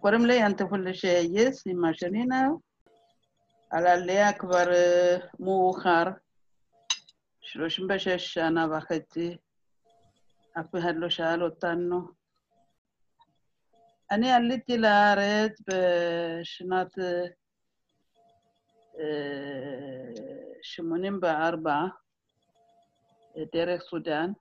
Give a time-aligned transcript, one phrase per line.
[0.00, 2.60] קוראים לי אנטפול שייס, אמא שלי נאו.
[3.70, 4.64] על עלייה כבר
[5.40, 6.04] מאוחר,
[7.40, 9.36] 36 שנה וחצי,
[10.60, 12.08] אף אחד לא שאל אותנו.
[14.10, 17.24] אני עליתי לארץ בשנת אה,
[20.62, 21.74] 84,
[23.52, 24.32] דרך סודאן,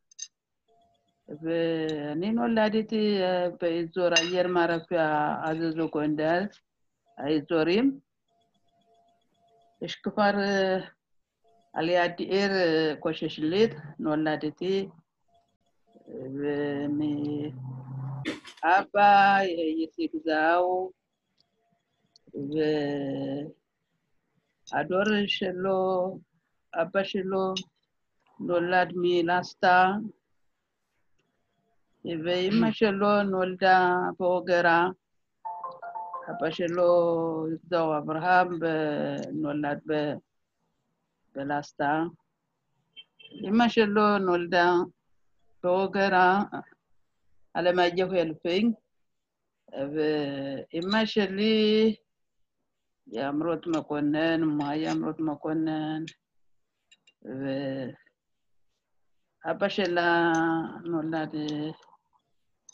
[1.30, 2.92] እኔን ወላዲት
[3.60, 5.04] በኢዞር አየር ማረፊያ
[5.48, 6.42] አዘዞ ጎንደር
[7.18, 7.88] አይዞሪም።
[9.82, 10.36] እሽክፋር
[11.74, 12.54] አሊያዲኤር
[13.04, 14.62] ኮሸሽሌት ንወላዲቲ
[18.74, 18.96] አባ
[19.78, 20.66] የሲግዛው
[24.68, 25.66] አዶር ሽሎ
[26.74, 27.34] አባ ሽሎ
[28.40, 29.64] ኖላድሚ ላስታ
[32.06, 34.88] זהו, והדור שלו, אבא שלו נולד מלסטה, ואימא שלו נולדה באוגרה.
[36.30, 38.60] אבא שלו, זהו, אברהם,
[39.34, 39.80] נולד
[41.36, 42.04] בלסטה.
[43.44, 44.72] אמא שלו נולדה
[45.64, 46.44] באוגרה,
[47.54, 48.74] עלמאג'ה אלפין,
[49.72, 51.96] ואמא שלי
[53.06, 56.04] היא אמרות מקונן, מאי אמרות מקונן,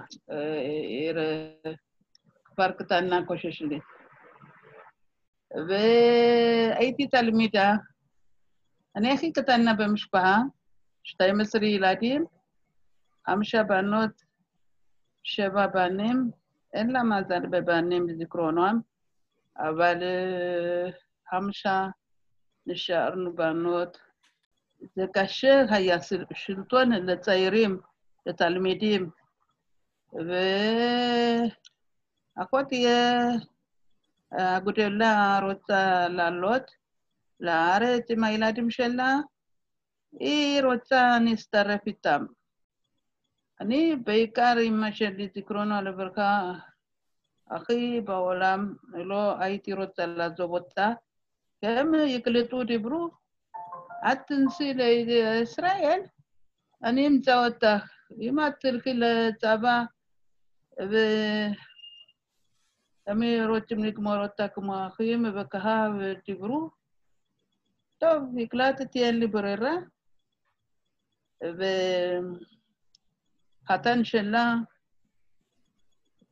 [0.88, 1.18] עיר
[2.44, 3.82] כפר קטנה קוששלית.
[5.68, 7.72] והייתי תלמידה,
[8.96, 9.72] אני הכי קטנה
[13.28, 14.22] במשפחה, 12 ילדים, חמשה בנות,
[15.22, 16.30] שבע בנים,
[16.72, 18.80] אין לה מזל בבנים בזיכרונם,
[19.56, 20.02] אבל
[21.30, 21.86] חמשה
[22.66, 23.98] נשארנו בנות.
[24.96, 25.96] זה קשה היה
[26.34, 27.80] שלטון לצעירים,
[28.26, 29.10] לתלמידים,
[32.36, 32.86] ואחותי
[34.32, 36.70] הגדולה רוצה לעלות
[37.40, 39.16] לארץ עם הילדים שלה,
[40.12, 42.26] היא רוצה להצטרף איתם.
[43.60, 46.52] אני בעיקר אמא שלי, זיכרונו לברכה,
[47.50, 50.92] הכי בעולם, לא הייתי רוצה לעזוב אותה,
[51.62, 53.10] הם יקלטו, דיברו,
[54.12, 56.00] את תנסי לישראל,
[56.84, 57.92] אני אמצא אותך.
[58.20, 59.82] אם את תלכי לצבא,
[63.06, 66.70] והם רוצים לגמור אותה כמו אחים וככה, ודיברו,
[67.98, 69.72] טוב, הקלטתי, אין לי ברירה.
[73.66, 74.54] וחתן שלה,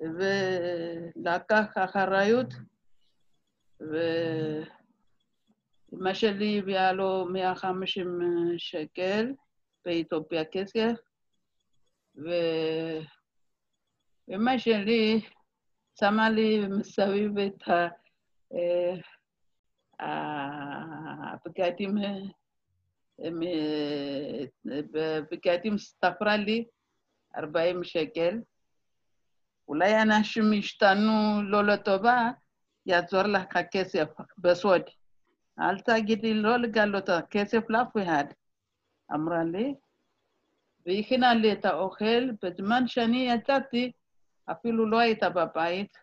[0.00, 2.54] ולקח אחריות,
[5.92, 8.18] ואמא שלי הביאה לו 150
[8.56, 9.32] שקל
[9.84, 10.92] באתיופיה כסף,
[14.28, 15.20] ואמא שלי
[16.00, 17.62] שמה לי מסביב את
[20.00, 21.94] הבגדים,
[25.30, 26.64] בגדים ספרה לי
[27.36, 28.38] 40 שקל.
[29.68, 32.30] אולי אנשים השתנו לא לטובה,
[32.86, 34.08] יעזור לך כסף
[34.38, 34.82] בסוד.
[35.60, 38.24] אל תגידי לא לגלות הכסף לאף אחד,
[39.14, 39.74] אמרה לי,
[40.86, 42.30] והכינה לי את האוכל.
[42.42, 43.92] בזמן שאני יצאתי,
[44.50, 45.96] אפילו לא הייתה בבית.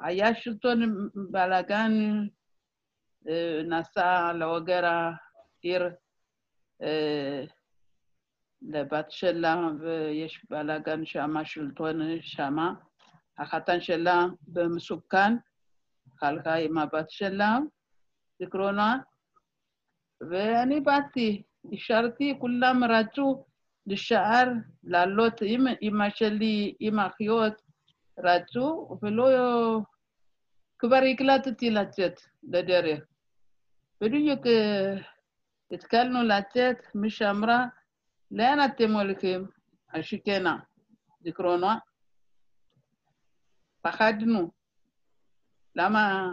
[0.00, 1.92] היה שלטון בלאגן,
[3.64, 5.12] נסע לאוגרה,
[5.62, 5.90] עיר
[8.62, 12.56] לבת שלה, ויש בלאגן שם, שלטון שם.
[13.38, 15.36] החתן שלה במסוכן,
[16.22, 17.58] הלכה עם הבת שלה,
[18.38, 18.98] זיכרונה,
[20.30, 23.44] ואני באתי, נשארתי, כולם רצו
[23.86, 24.48] להישאר,
[24.84, 27.62] לעלות עם אמא שלי, עם אחיות,
[28.18, 29.80] רצו, ולא...
[30.78, 33.04] כבר הקלטתי לצאת לדרך.
[34.00, 34.40] בדיוק
[35.72, 37.66] התחלנו לצאת, מי שאמרה,
[38.30, 39.46] לאן אתם הולכים?
[39.94, 40.56] השכנה,
[41.20, 41.78] זיכרונה.
[43.82, 44.50] פחדנו.
[45.76, 46.30] למה?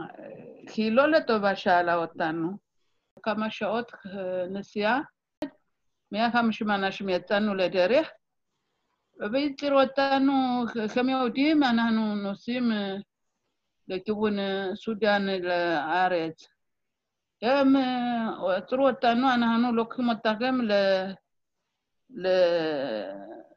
[0.74, 2.58] כי לא לטובה שאלה אותנו.
[3.24, 3.92] כמה שעות
[4.50, 5.00] נסיעה,
[6.12, 8.10] 150 אנשים יצאנו לדרך,
[9.20, 10.66] והצהירו אותנו,
[11.00, 12.72] הם יודעים, אנחנו נוסעים
[13.88, 14.34] לכיוון
[14.76, 16.48] סודאן לארץ.
[17.42, 17.76] הם
[18.58, 20.60] עצרו אותנו, אנחנו לוקחים אותם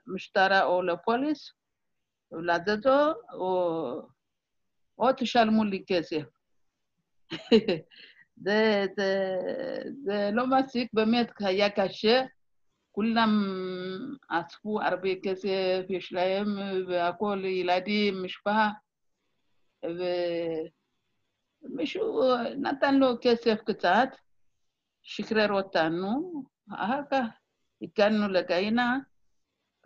[0.07, 1.53] למשטרה או לפוליס,
[2.33, 4.03] ולעזאזו, או,
[4.99, 6.23] או תשלמו לי כסף.
[8.45, 9.37] זה, זה,
[10.05, 12.23] זה לא מספיק, באמת היה קשה.
[12.93, 13.31] כולם
[14.29, 16.47] אספו הרבה כסף, יש להם,
[16.89, 18.71] והכול ילדים, משפחה,
[21.63, 22.23] ומישהו
[22.57, 24.09] נתן לו כסף קצת,
[25.03, 25.51] שחרר
[27.83, 28.99] אותנו, אחר כך הגענו לגיינה,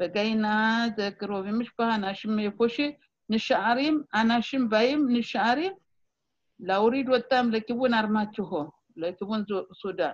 [0.01, 5.73] בגיינה זה קרובי משפחה, אנשים מאיפה שנשארים, אנשים באים, נשארים,
[6.61, 9.45] להוריד אותם לכיוון ארמצ'ו, לכיוון
[9.75, 10.13] סודאן.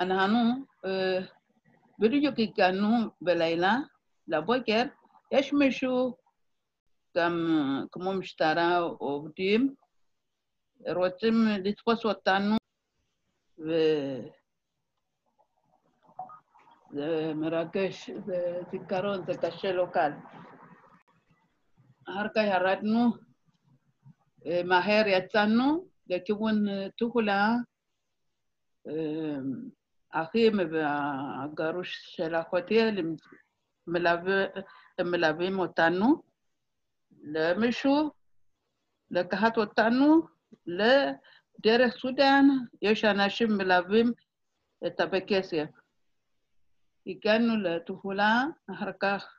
[0.00, 0.64] אנחנו
[1.98, 2.86] בדיוק הגענו
[3.20, 3.76] בלילה,
[4.28, 4.82] לבוקר,
[5.32, 6.16] יש מישהו,
[7.16, 7.34] גם
[7.92, 9.74] כמו משטרה עובדים,
[10.86, 11.34] רוצים
[11.64, 12.56] לתפוס אותנו,
[13.58, 14.28] וזה
[17.35, 20.11] מרגש, זה זיכרון, זה קשה לא קל.
[22.09, 23.13] אחר כך ירדנו,
[24.65, 26.65] מהר יצאנו לכיוון
[26.97, 27.55] טוחולה,
[30.13, 32.81] האחים והגרוש של אחותי
[34.97, 36.23] הם מלווים אותנו
[37.23, 38.11] למישהו
[39.11, 40.21] לקחת אותנו
[40.65, 42.47] לדרך סודאן,
[42.81, 44.11] יש אנשים מלווים
[44.87, 45.65] את בכסף.
[47.06, 49.38] הגענו לטוחולה, אחר כך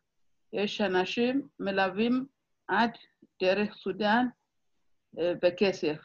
[0.54, 2.26] יש אנשים מלווים
[2.68, 2.92] עד
[3.42, 4.28] דרך סודאן
[5.14, 5.98] בכסף.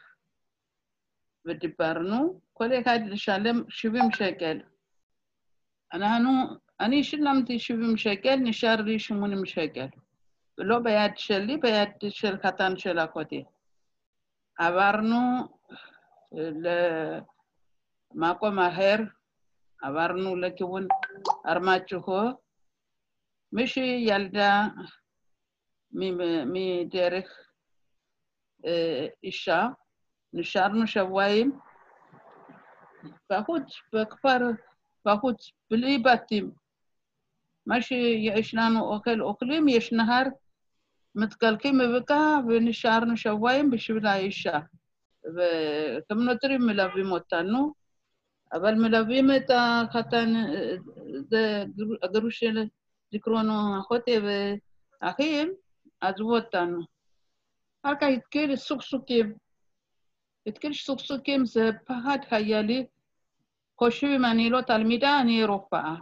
[1.45, 4.59] ודיברנו, כל אחד לשלם 70 שקל.
[5.93, 6.29] אנחנו,
[6.79, 9.87] אני שילמתי 70 שקל, נשאר לי 80 שקל.
[10.57, 13.43] ולא ביד שלי, ביד של קטן של אחותי.
[14.57, 15.47] עברנו
[18.13, 18.95] למקום אחר,
[19.83, 20.87] עברנו לכיוון
[21.45, 22.21] ארמצ'ו,
[23.53, 24.67] מישהי ילדה
[25.91, 27.49] מדרך
[29.23, 29.67] אישה,
[30.33, 31.59] נשארנו שבועיים
[33.31, 33.63] בחוץ,
[33.93, 34.37] בכפר
[35.05, 36.51] בחוץ, בלי בתים.
[37.65, 40.23] מה שיש לנו אוכל, אוכלים, יש נהר,
[41.15, 44.59] מתקלקים מבקע ונשארנו שבועיים בשביל האישה.
[48.53, 50.33] אבל מלווים את החתן,
[51.29, 51.63] זה
[52.03, 52.67] הגרוש של
[53.11, 54.15] זיכרונו אחותי
[55.01, 55.53] ואחים,
[56.01, 56.79] עזבו אותנו.
[57.83, 59.33] אחר כך התחיל סוכסוכים.
[60.47, 62.85] התחיל סוכסוכים, זה פחד היה לי.
[63.79, 65.95] חושבים, אני לא תלמידה, אני רופאה.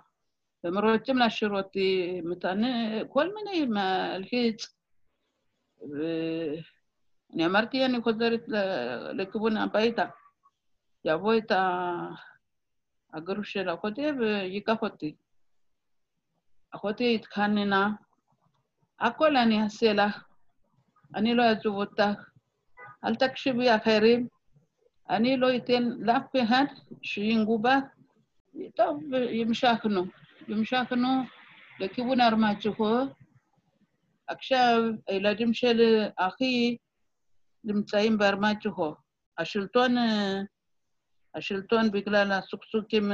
[0.63, 4.75] הם רוצים להשאיר אותי מתענה, כל מיני, מלחיץ.
[5.81, 8.43] ואני אמרתי, אני חוזרת
[9.13, 10.05] לכיוון הביתה.
[11.05, 11.51] יבוא את
[13.13, 15.15] הגרוש של אחותי ויקח אותי.
[16.71, 17.89] אחותי התחננה,
[18.99, 20.23] הכל אני אעשה לך,
[21.15, 22.29] אני לא אעזוב אותך,
[23.05, 24.27] אל תקשיבי אחרים,
[25.09, 26.65] אני לא אתן לאף אחד
[27.01, 27.79] שינגעו בה.
[28.75, 29.03] טוב,
[29.41, 30.05] המשכנו.
[30.47, 31.07] המשכנו
[31.79, 32.95] לכיוון ארמצ'ו.
[34.27, 36.77] עכשיו הילדים של אחי
[37.63, 38.95] נמצאים בארמצ'ו.
[39.37, 39.95] השלטון,
[41.35, 43.11] השלטון בגלל הסוכסוכים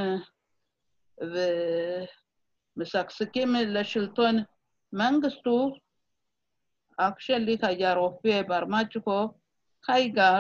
[2.78, 4.36] ומשגשגים לשלטון
[4.94, 5.76] מנגסטו,
[6.98, 9.34] אח שלי היה רופא בארמצ'ו,
[9.86, 10.40] חי גר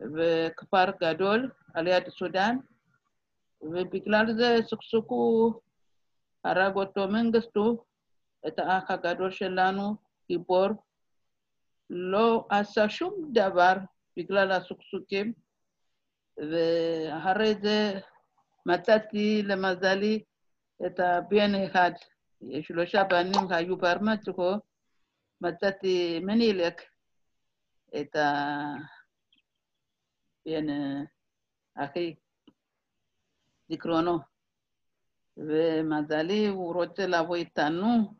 [0.00, 2.56] בכפר גדול על יד סודאן,
[3.62, 5.60] ובגלל זה סוכסוכו,
[6.44, 7.84] הרג אותו מנגסטו,
[8.46, 9.96] את האח הגדול שלנו,
[10.28, 10.68] גיבור,
[11.90, 13.74] לא עשה שום דבר
[14.16, 15.32] בגלל הסוכסוכים,
[16.40, 18.00] ואחרי זה
[18.66, 20.22] מצאתי למזלי
[20.86, 21.90] את הבן אחד,
[22.62, 24.54] שלושה בנים היו בארמצ'ו,
[25.40, 26.82] מצאתי מנילק
[28.00, 28.16] את
[30.46, 30.66] הבן
[31.74, 32.14] אחי,
[33.68, 34.18] זיכרונו.
[35.36, 38.14] ומזלי, הוא רוצה לבוא איתנו.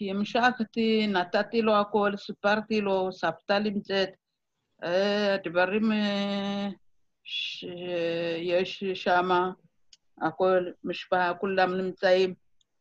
[0.00, 4.08] המשכתי, נתתי לו הכל, סיפרתי לו, סבתא נמצאת,
[5.44, 5.82] דברים
[7.24, 9.28] שיש שם,
[10.22, 12.34] הכל, משפחה, כולם נמצאים.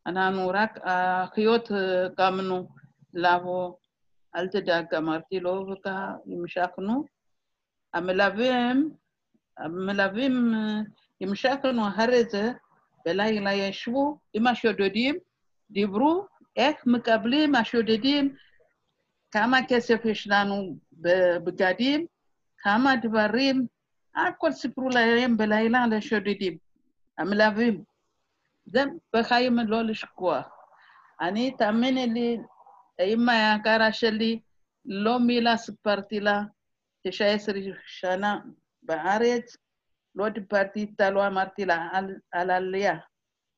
[0.06, 1.72] אנחנו רק האחיות
[2.18, 2.70] קמנו
[3.14, 3.74] לבוא,
[4.36, 7.06] אל תדאג, אמרתי לו, וככה המשכנו.
[7.94, 8.92] המלווים,
[9.58, 10.54] המלווים,
[11.22, 12.52] המשכנו אחרי זה,
[13.06, 15.16] בלילה ישבו עם השודדים,
[15.70, 18.36] דיברו איך מקבלים השודדים,
[19.32, 22.06] כמה כסף יש לנו בבגדים,
[22.58, 23.68] כמה דברים,
[24.16, 26.58] הכל סיפרו להם בלילה לשודדים,
[27.18, 27.84] המלווים.
[28.66, 28.84] זה
[29.16, 30.50] בחיים לא לשכוח.
[31.22, 32.38] אני, תאמיני לי,
[33.00, 34.40] האמא היקרה שלי,
[34.86, 36.42] לא מילה סיפרתי לה,
[37.08, 38.40] תשע עשרה שנה
[38.84, 39.58] בארץ,
[40.16, 42.98] לא דיברתי איתה, לא אמרתי לה על, על עלייה.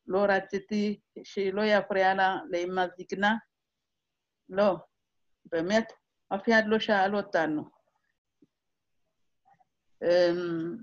[0.06, 3.34] לא רציתי שלא יפריע לה לאמא זקנה.
[4.48, 4.76] לא,
[5.44, 5.92] באמת,
[6.34, 7.75] אף אחד לא שאל אותנו.
[10.03, 10.75] אמ,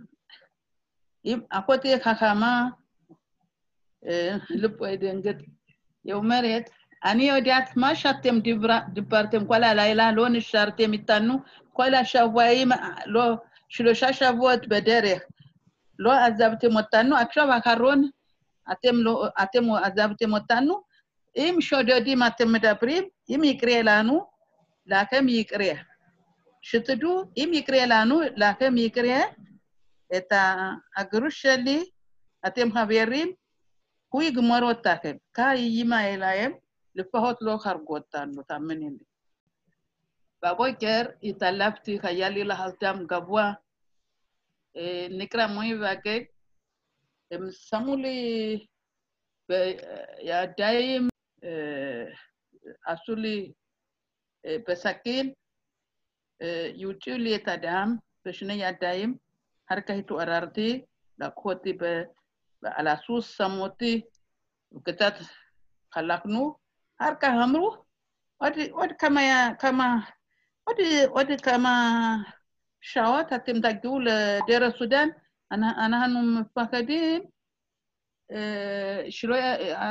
[1.25, 2.69] אם אחותי חכמה,
[4.51, 5.37] ልቦ ይደንግጥ
[6.05, 6.71] היא אומרת,
[7.05, 11.35] אני יודעת מה שאתם דיברה, דיברתם כל הלילה, לא נשארתם איתנו,
[11.73, 12.69] כל השבועים,
[13.07, 13.35] לא,
[13.69, 15.23] שלושה שבועות בדרך,
[15.99, 18.11] לא עזבתם אותנו, עכשיו האחרון
[18.73, 20.83] אתם, לא, אתם עזבתם אותנו,
[21.37, 24.27] אם שודדים אתם מדברים, אם יקרה לנו,
[24.87, 25.73] לכם יקרה.
[26.64, 29.20] שתדעו, אם יקרה לנו, לכם יקרה,
[30.18, 30.34] את
[30.98, 31.90] הגירוש שלי,
[32.48, 33.34] אתם חברים,
[34.10, 35.16] הוא יגמור אותכם.
[35.34, 36.52] כאימא אליהם,
[36.96, 39.04] לפחות לא חרגו אותנו, תאמיני לי.
[40.44, 43.54] בבוקר התעלפתי, היה לי לחץ דם גבוה,
[45.10, 46.24] נקרא מוי וגג,
[47.32, 48.66] הם שמו לי
[49.50, 51.08] בידיים,
[52.86, 53.52] עשו לי
[54.46, 55.34] בסכין,
[56.82, 59.12] Yuucciilee tadaam bashina yaaddaayim
[59.70, 60.84] harka hitu araartii
[61.20, 61.72] lakkootti
[62.80, 63.92] alaasuus samootti
[64.72, 65.18] ukkitat
[65.94, 66.44] kalaqnu
[67.00, 67.68] harka hamru
[68.46, 69.22] odi odi kama
[69.62, 69.88] kama
[70.70, 70.88] odi
[71.20, 71.74] odi kama
[72.86, 74.06] شاوات هتم تجول
[74.48, 75.14] دير السودان
[75.52, 77.22] انا انا هنم فاكدين
[79.10, 79.36] شلو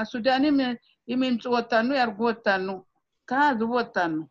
[0.00, 0.78] السوداني
[1.09, 2.87] يمين توتانو يرغوتانو
[3.26, 4.28] كاز وتانو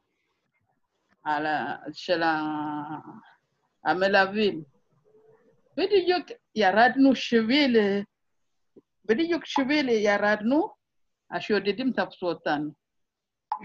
[1.23, 2.21] על ה, של
[3.85, 4.63] המלווים.
[5.77, 7.77] בדיוק ירדנו שביל,
[9.05, 10.73] בדיוק שביל ירדנו,
[11.31, 12.71] השודדים תפסו אותנו.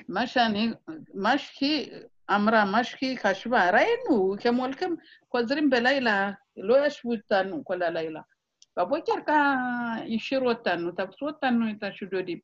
[0.09, 0.69] מה שאני,
[1.15, 1.91] מה שהיא
[2.31, 4.97] אמרה, מה שהיא חשבה, ראינו, הם הולכים,
[5.31, 8.21] חוזרים בלילה, לא ישבו איתנו כל הלילה.
[8.77, 9.13] בבוקר
[10.15, 12.39] השאירו אותנו, תפסו אותנו את השודדים.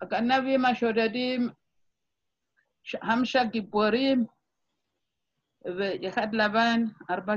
[0.00, 1.48] הגנבים, השודדים,
[3.04, 4.24] חמישה גיבורים,
[5.64, 7.34] ואחד לבן, ארבע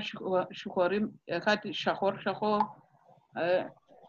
[0.51, 2.59] שחורים, אחד שחור שחור,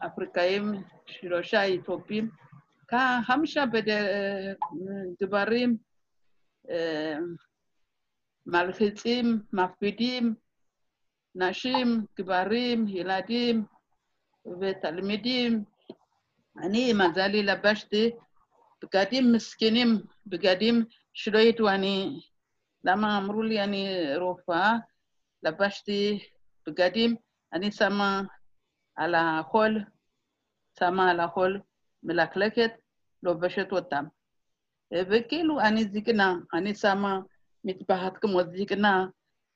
[0.06, 2.30] אפריקאים, שלושה אתיופים,
[3.26, 3.64] חמישה
[5.22, 5.76] גברים
[8.46, 10.34] מלחיצים, מפחידים,
[11.34, 13.64] נשים, גברים, ילדים
[14.60, 15.64] ותלמידים.
[16.58, 18.10] אני, מזלי, לבשתי
[18.82, 19.88] בגדים מסכנים,
[20.26, 20.84] בגדים
[21.18, 22.20] שלא ידעו אני,
[22.84, 24.72] למה אמרו לי אני רופאה,
[25.42, 26.28] לבשתי
[26.66, 27.16] בגדים,
[27.52, 28.22] אני שמה
[28.94, 29.84] על החול,
[30.78, 31.60] שמה על החול
[32.02, 32.70] מלקלקת,
[33.22, 34.04] לובשת אותם.
[34.92, 37.20] וכאילו אני זקנה, אני שמה
[37.64, 39.06] מטבחת כמו זקנה,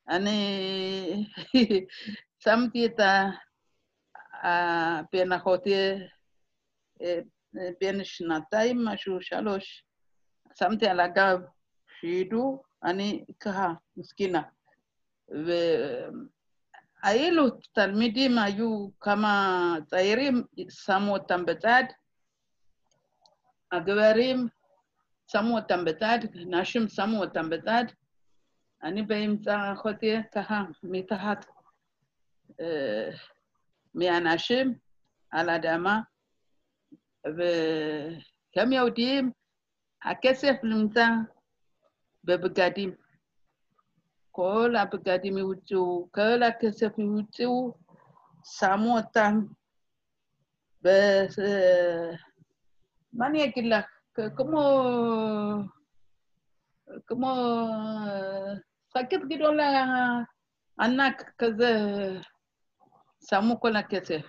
[0.09, 1.27] אני
[2.45, 3.01] שמתי את
[5.13, 5.75] בן אחותי,
[7.81, 9.85] בן שנתיים, משהו, שלוש,
[10.55, 11.41] שמתי על הגב,
[12.01, 14.43] שידעו, אני ככה, מסכינה.
[17.05, 21.85] והאלו תלמידים היו כמה צעירים, שמו אותם בצד,
[23.73, 24.49] הגברים
[25.27, 27.85] שמו אותם בצד, נשים שמו אותם בצד,
[28.83, 31.47] אני באמצע אחותי ככה מתחת
[32.61, 33.11] אה,
[33.95, 34.75] מאנשים
[35.31, 36.01] על האדמה,
[38.57, 39.33] והם יודעים,
[40.05, 41.07] הכסף נמצא
[42.25, 42.95] בבגדים.
[44.31, 47.75] כל הבגדים יוצאו, כל הכסף יוצאו,
[48.45, 49.41] שמו אותם
[50.85, 50.89] ב...
[53.13, 53.85] מה אני אגיד לך?
[54.37, 54.61] כמו...
[57.07, 57.35] כמו
[58.99, 59.85] שקית גדולה
[60.81, 61.73] ענק כזה,
[63.31, 64.23] שמו כל הכסף.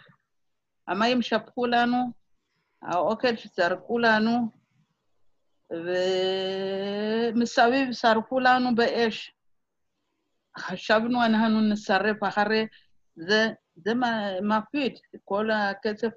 [0.87, 1.97] המים שפכו לנו,
[2.81, 4.60] האוכל שזרקו לנו,
[7.31, 9.33] ומסביב שרפו לנו באש.
[10.57, 12.67] חשבנו אנחנו נשרף אחרי
[13.15, 13.91] זה, זה
[14.41, 16.11] מפחיד, כל הכסף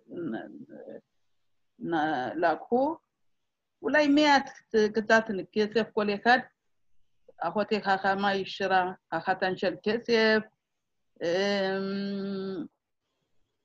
[2.34, 2.96] לקחו,
[3.82, 4.50] אולי מעט
[4.94, 6.38] קצת כסף כל אחד,
[7.38, 10.42] אחותי חכמה ישרה, החתן של כסף,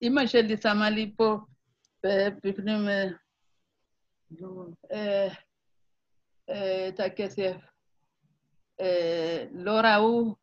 [0.01, 1.38] אימא שלי שמה לי פה
[2.43, 2.88] בפנים
[6.88, 7.56] את הכסף.
[9.51, 10.36] לא ראו,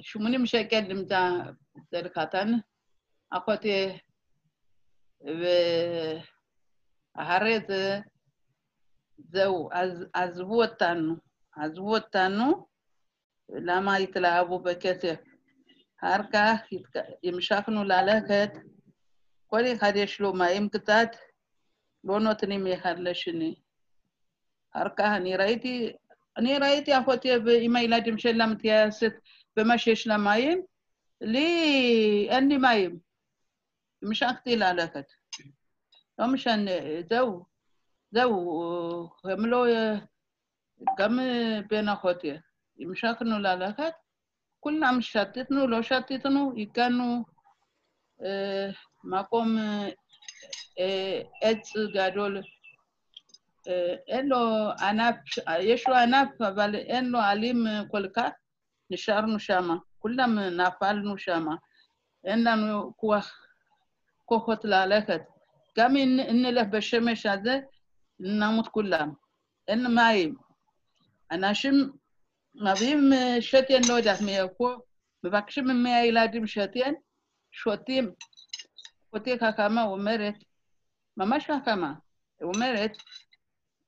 [0.00, 1.30] שמונים שקל נמצא
[1.78, 2.52] אצל חתן,
[3.30, 3.98] אחותי,
[7.16, 7.98] ואחרי זה
[9.18, 11.14] זהו, אז עזבו אותנו,
[11.56, 12.66] עזבו אותנו,
[13.48, 15.20] למה התלהבו בכסף?
[15.98, 16.60] אחר כך
[17.24, 18.50] המשכנו ללכת,
[19.46, 21.08] כל אחד יש לו מים קצת,
[22.04, 23.67] לא נותנים אחד לשני.
[24.72, 25.92] אחר כך אני ראיתי,
[26.36, 27.28] אני ראיתי אחותי
[27.60, 29.12] עם הילדים שלה מתייעסת
[29.56, 30.62] במה שיש לה מים,
[31.20, 32.98] לי אין לי מים.
[34.02, 35.04] המשכתי ללכת.
[36.18, 36.70] לא משנה,
[37.10, 37.44] זהו,
[38.10, 39.66] זהו, הם לא,
[40.98, 41.18] גם
[41.68, 42.32] בן אחותי.
[42.80, 43.92] המשכנו ללכת,
[44.60, 47.24] כולם שתתנו, לא שתתנו, הגענו
[48.24, 48.70] אה,
[49.04, 49.88] מקום אה,
[50.78, 52.42] אה, עץ גדול,
[54.08, 55.14] אין לו ענף,
[55.60, 58.30] יש לו ענף, אבל אין לו עלים כל כך,
[58.90, 61.46] נשארנו שם, כולם נפלנו שם,
[62.24, 63.46] אין לנו כוח,
[64.24, 65.20] כוחות ללכת.
[65.78, 67.60] גם אם נלך בשמש הזה,
[68.20, 69.12] נמות כולם.
[69.68, 70.34] אין מים.
[71.30, 71.90] אנשים
[72.54, 73.10] מביאים
[73.40, 74.76] שתן, לא יודעת מאיפה,
[75.24, 76.92] מבקשים מהילדים שתן,
[77.52, 78.12] שותים.
[79.12, 80.34] אותי חכמה אומרת,
[81.16, 81.92] ממש חכמה,
[82.42, 82.92] אומרת,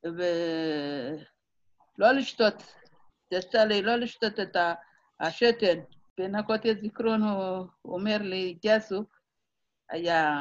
[0.04, 1.18] ולא
[2.12, 2.74] לשתות,
[3.32, 4.56] יצא לי לא לשתות את
[5.20, 5.78] השתן.
[6.18, 9.04] בנקות זיכרון הוא אומר לי, גסו,
[9.90, 10.34] היה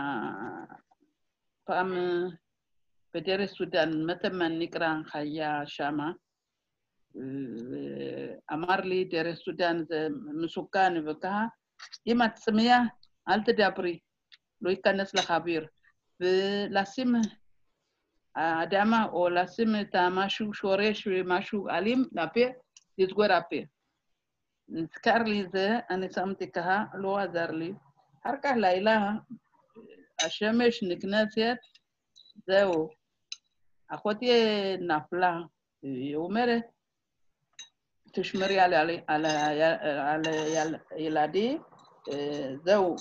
[1.63, 1.93] פעם
[3.13, 6.11] בדרך סודאן, מתמן נקרא, היה שמה,
[8.53, 10.07] אמר לי, דרך סודאן זה
[10.41, 11.45] מסוכן וככה,
[12.07, 12.79] אם את צמאה,
[13.29, 13.99] אל תדברי,
[14.61, 15.67] לא ייכנס לך אוויר.
[16.19, 17.15] ולשים
[18.35, 22.39] האדמה או לשים את המשהו שורש ומשהו אלים לפה,
[22.97, 23.55] לסגור הפה.
[24.69, 27.73] נזכר לי זה, אני שמתי ככה, לא עזר לי.
[28.23, 29.11] אחר כך לילה,
[30.25, 31.57] השמש נכנסת,
[32.47, 32.89] זהו.
[33.87, 34.31] אחותי
[34.79, 35.37] נפלה,
[35.81, 36.63] היא אומרת,
[38.13, 40.21] תשמרי על, על, על, על,
[40.57, 41.57] על ילדי,
[42.65, 42.95] זהו.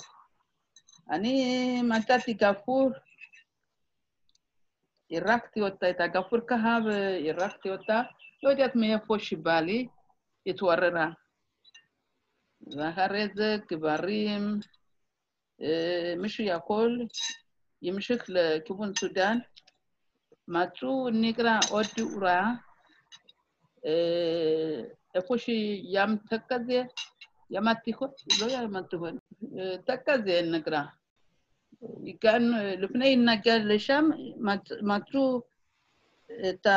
[1.09, 2.91] אני מצאתי גפור,
[5.11, 5.81] የራክቲወታ
[6.13, 6.85] ጋፉር ከሃብ
[7.27, 7.89] የራክቲወታ
[8.43, 9.69] የወዲያት መየፎ ሽባሊ
[10.45, 10.99] የተወረራ
[12.73, 13.37] ዛሃሬዘ
[13.69, 14.45] ግባሪም
[16.21, 16.93] ምሽ ያኮል
[17.81, 19.37] ይምሽክ ለኪቡን ሱዳን
[20.47, 20.79] ማጹ
[21.21, 22.27] ኒቅራ ኦድ ኡራ
[25.15, 25.45] ኤፎሽ
[25.95, 26.69] ያም ተከዜ
[27.55, 27.99] ያማቲኮ
[28.39, 29.03] ሎያ ያማቲኮ
[29.87, 30.75] ተከዜ ንቅራ
[32.07, 34.09] הגענו, לפני נגיע לשם,
[34.81, 35.41] מצאו
[36.49, 36.67] את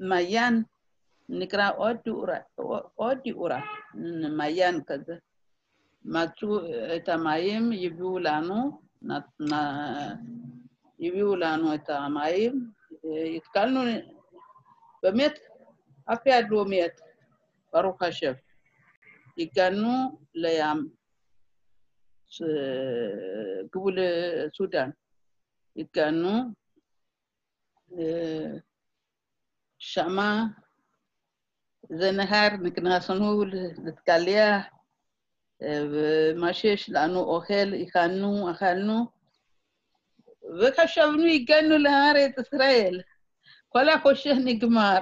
[0.00, 0.62] המעיין,
[1.28, 1.96] נקרא עוד
[3.24, 3.60] תאורה,
[4.30, 5.16] מעיין כזה.
[6.04, 6.58] מצאו
[6.96, 8.80] את המים, הביאו לנו,
[11.00, 12.70] הביאו לנו את המים,
[13.36, 13.80] התקלנו,
[15.02, 15.38] באמת,
[16.12, 17.00] אף אחד לא מת,
[17.72, 18.32] ברוך השם.
[19.38, 20.88] הגענו לים,
[23.72, 23.98] גבול
[24.56, 24.90] סודאן.
[25.76, 26.32] הגענו,
[29.78, 30.44] שמה
[31.88, 33.44] זה נהר, נכנסנו
[33.84, 34.64] להתקלח,
[35.62, 39.06] ומה שיש לנו אוכל, הכנו, אכלנו,
[40.60, 43.00] וחשבנו, הגענו לארץ ישראל.
[43.68, 44.98] כל החושך נגמר,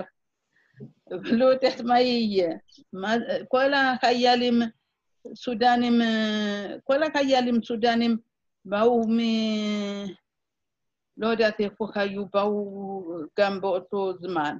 [1.10, 2.56] ולא יודעת מה יהיה.
[5.34, 6.00] סודנים,
[6.84, 8.16] כל החיילים סודנים
[8.64, 9.18] באו מ...
[11.16, 13.04] לא יודעת איפה היו, באו
[13.40, 14.56] גם באותו זמן.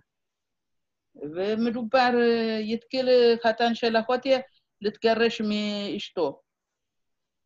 [1.15, 2.11] ומדובר,
[2.61, 3.09] יתחיל
[3.43, 4.35] חתן של אחותי
[4.81, 6.41] להתגרש מאשתו.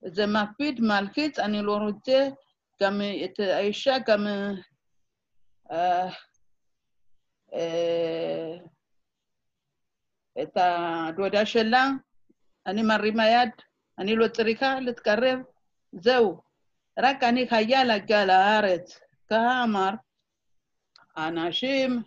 [0.04, 2.28] זה מקפיד, מלחיץ, אני לא רוצה
[2.82, 3.40] גם את
[12.66, 13.50] אני מרימה יד,
[13.98, 15.38] אני לא צריכה להתקרב,
[15.92, 16.40] זהו.
[16.98, 19.00] רק אני חיה להגיע לארץ.
[19.30, 19.90] ככה אמר.
[21.16, 22.02] האנשים,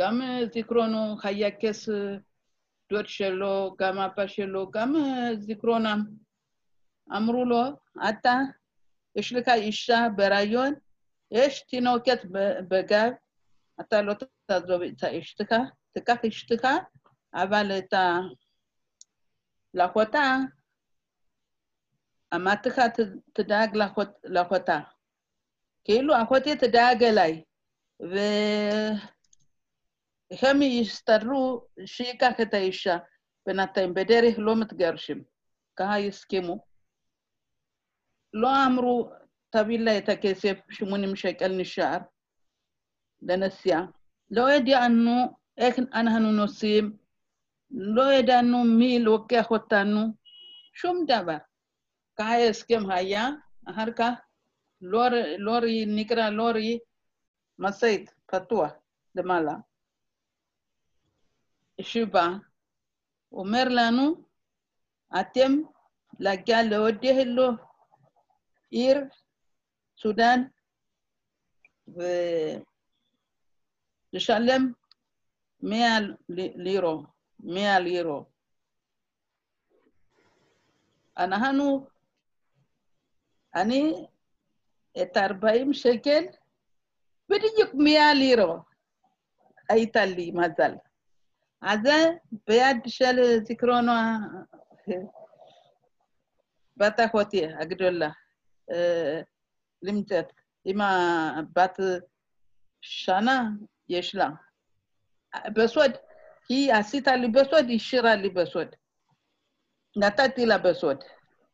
[0.00, 0.20] גם
[0.52, 1.88] זיכרונו חיה כס
[2.92, 4.94] דוד שלו, גם אבא שלו, גם
[5.38, 6.04] זיכרונם.
[7.16, 7.62] אמרו לו,
[8.08, 8.38] אתה,
[9.16, 10.74] יש לך אישה בהיריון,
[11.30, 12.18] יש תינוקת
[12.68, 13.10] בגב,
[13.80, 14.14] אתה לא
[14.46, 15.54] תעזוב את אשתך,
[15.92, 16.68] תיקח אשתך,
[17.34, 18.18] אבל את ה...
[19.73, 20.37] לאחותה,
[22.35, 22.81] אמרתי לך,
[23.33, 23.77] תדאג
[24.23, 24.79] לאחותה.
[25.83, 27.43] כאילו אחותי תדאג אליי.
[30.39, 32.97] והם יסתדרו שייקח את האישה.
[33.45, 35.23] בינתיים בדרך לא מתגרשים.
[35.75, 36.65] ככה הסכימו.
[38.33, 39.11] לא אמרו,
[39.49, 41.97] תביא לה את הכסף, 80 שקל נשאר.
[43.21, 43.85] לנסיעה.
[44.31, 46.97] לא ידענו איך אנחנו נוסעים,
[47.70, 50.00] לא ידענו מי לוקח אותנו,
[50.74, 51.36] שום דבר.
[52.16, 53.28] ככה ההסכם היה,
[53.70, 54.12] אחר כך
[54.80, 56.78] לורי, לורי נקרא לורי
[57.58, 58.72] משאית פתוח
[59.14, 59.54] למעלה.
[61.80, 62.28] שבא,
[63.32, 64.24] אומר לנו,
[65.20, 65.52] אתם
[66.20, 67.50] להגיע להודיע לו
[68.70, 68.98] עיר
[69.96, 70.42] סודאן
[74.12, 74.72] ולשלם
[75.60, 75.86] 100
[76.56, 77.02] לירו,
[77.40, 78.24] 100 לירו.
[81.18, 81.86] אנחנו,
[83.54, 84.06] אני
[85.02, 86.24] את 40 שקל,
[87.28, 88.56] בדיוק 100 לירו
[89.68, 90.74] הייתה לי מזל.
[91.60, 92.06] אז זה
[92.46, 93.92] ביד של זיכרונו
[96.76, 98.10] בת אחותי הגדולה
[99.82, 100.32] נמצאת,
[100.64, 101.78] עם הבת
[102.80, 103.48] שנה
[103.88, 104.28] יש לה.
[105.54, 105.90] בסוד,
[106.48, 108.68] היא עשית לי בסוד, השאירה לי בסוד.
[109.96, 111.04] נתתי לה בסוד,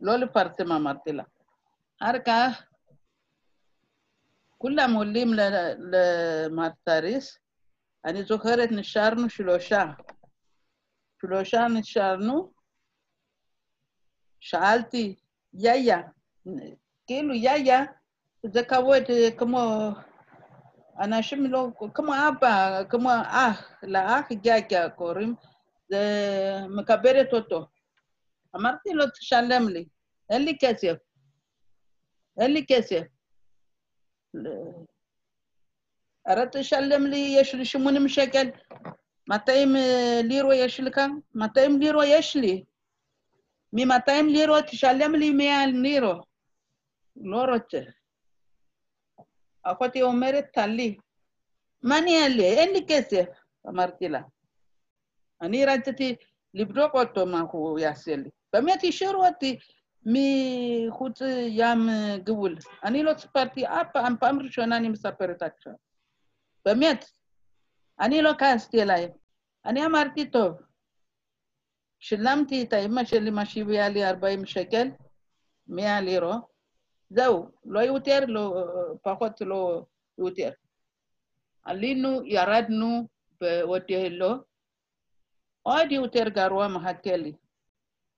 [0.00, 1.24] לא לפרסם אמרתי לה.
[2.02, 2.62] אחר כך
[4.58, 5.28] כולם עולים
[5.92, 7.38] למרטריס,
[8.04, 9.84] אני זוכרת נשארנו שלושה.
[11.20, 12.52] שלושה נשארנו,
[14.40, 15.16] שאלתי,
[15.54, 15.98] יאיה,
[17.06, 17.84] כאילו יאיה
[18.42, 19.02] זה כבוד
[19.38, 19.90] כמו
[21.00, 25.34] אנשים לא, כמו אבא, כמו אח, לאח יאיה קוראים,
[25.88, 26.00] זה
[26.68, 27.66] מקבלת אותו.
[28.56, 29.84] אמרתי לו, תשלם לי,
[30.30, 30.94] אין לי כסף,
[32.40, 33.02] אין לי כסף.
[36.26, 38.46] הרי תשלם לי, יש לי 80 שקל,
[39.28, 39.74] 200
[40.24, 41.00] לירו יש לך?
[41.34, 42.64] 200 לירו יש לי.
[43.72, 46.20] מ-200 לירו תשלם לי 100 לירו.
[47.16, 47.80] לא רוצה.
[49.64, 50.96] אחותי אומרת, תלי.
[51.82, 52.44] מה אני אעלה?
[52.44, 53.26] אין לי כסף,
[53.68, 54.20] אמרתי לה.
[55.42, 56.16] אני רציתי
[56.54, 58.30] לבדוק אותו מה הוא יעשה לי.
[58.52, 59.58] באמת השאירו אותי
[60.06, 61.78] מחוץ ים
[62.24, 62.56] גבול.
[62.84, 65.72] אני לא סיפרתי אף פעם, פעם ראשונה אני מספרת עכשיו.
[66.64, 67.04] באמת,
[68.00, 69.10] אני לא כעסתי עליהם.
[69.64, 70.52] אני אמרתי, טוב,
[71.98, 74.88] שילמתי את האמא שלי, מה שהביאה לי 40 שקל,
[75.66, 76.34] 100 לירו,
[77.10, 78.64] זהו, לא יותר, לא,
[79.02, 79.86] פחות לא
[80.18, 80.50] יותר.
[81.62, 83.08] עלינו, ירדנו
[83.40, 84.34] בודיהלו,
[85.62, 87.32] עוד יותר גרוע מחכה לי.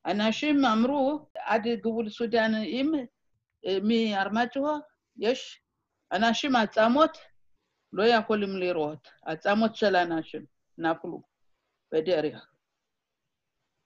[0.07, 2.92] אנשים אמרו, עד גבול סודאן, אם
[3.83, 4.66] מארמצ'ו
[5.16, 5.62] יש
[6.12, 7.18] אנשים עצמות,
[7.92, 10.46] לא יכולים לראות, עצמות של אנשים
[10.79, 11.22] נפלו
[11.92, 12.51] בדרך.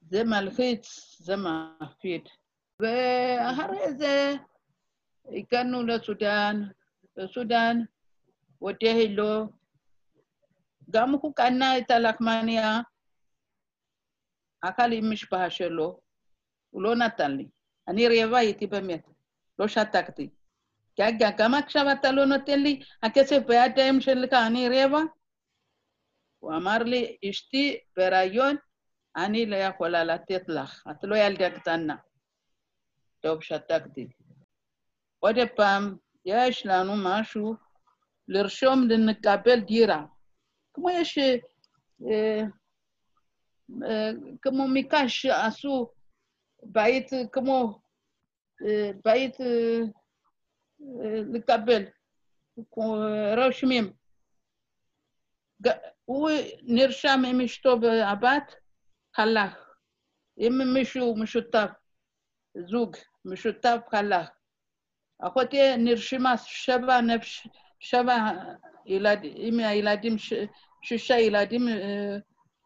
[0.00, 2.28] זה מלחיץ, זה מפחיד.
[2.80, 4.34] ואחרי זה
[5.26, 6.62] הגענו לסודאן,
[7.16, 7.82] בסודאן,
[8.62, 9.46] ודהילו,
[10.90, 12.80] גם הוא קנה את הלחמניה,
[14.62, 16.00] אכל עם משפחה שלו,
[16.70, 17.48] הוא לא נתן לי.
[17.88, 19.06] אני רעבה הייתי באמת,
[19.58, 20.30] לא שתקתי.
[21.38, 25.00] גם עכשיו אתה לא נותן לי, הכסף בידיים שלך, אני רעבה?
[26.38, 28.56] הוא אמר לי, אשתי בהיריון,
[29.16, 31.96] אני לא יכולה לתת לך, את לא ילדה קטנה.
[33.20, 34.08] טוב, שתקתי.
[35.20, 37.54] עוד פעם, יש לנו משהו
[38.28, 40.04] לרשום לנקבל דירה.
[40.74, 42.42] כמו יש, אה,
[43.88, 44.10] אה,
[44.42, 45.90] כמו מקש שעשו
[46.62, 47.80] בית, כמו
[48.66, 49.80] אה, בית אה,
[50.80, 51.82] אה, לקבל,
[53.44, 53.92] רושמים.
[56.04, 56.30] הוא
[56.62, 58.54] נרשם עם אשתו והבת,
[59.16, 59.70] הלך.
[60.38, 61.70] אם מישהו משותף,
[62.66, 64.39] זוג משותף, הלך.
[65.20, 67.48] אחותי נרשמה שבע נפש,
[67.80, 68.16] שבע
[68.86, 70.16] ילדים, עם הילדים,
[70.82, 71.68] שישה ילדים,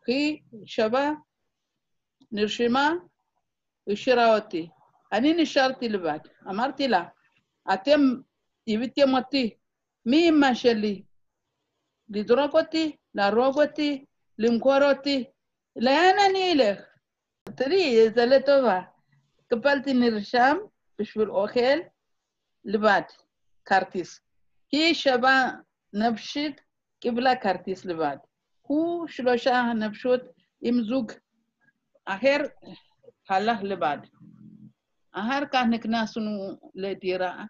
[0.07, 1.11] היא שבע
[2.33, 2.93] נרשמה,
[3.93, 4.69] השאירה אותי.
[5.13, 6.19] אני נשארתי לבד.
[6.51, 7.05] אמרתי לה,
[7.75, 8.01] אתם
[8.69, 9.57] הבאתם אותי,
[10.07, 11.03] מי אמא שלי?
[12.09, 14.05] לזרוק אותי, להרוג אותי,
[14.39, 15.25] למכור אותי,
[15.77, 16.81] לאן אני אלך?
[17.57, 18.81] תראי, זה לטובה.
[19.49, 20.57] קיבלתי נרשם
[20.99, 21.79] בשביל אוכל
[22.65, 23.03] לבד,
[23.65, 24.21] כרטיס.
[24.73, 25.51] היא שווה
[25.93, 26.61] נפשית,
[27.01, 28.17] קיבלה כרטיס לבד.
[28.63, 30.21] הוא שלושה נפשות
[30.61, 31.13] עם זוג
[32.05, 32.37] אחר,
[33.29, 33.99] הלך לבד.
[35.13, 37.45] אחר כך נכנסנו לדירה.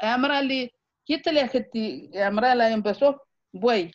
[0.00, 0.68] היא אמרה לי,
[1.08, 3.16] היא תלך איתי, היא אמרה להם בסוף,
[3.54, 3.90] בואי.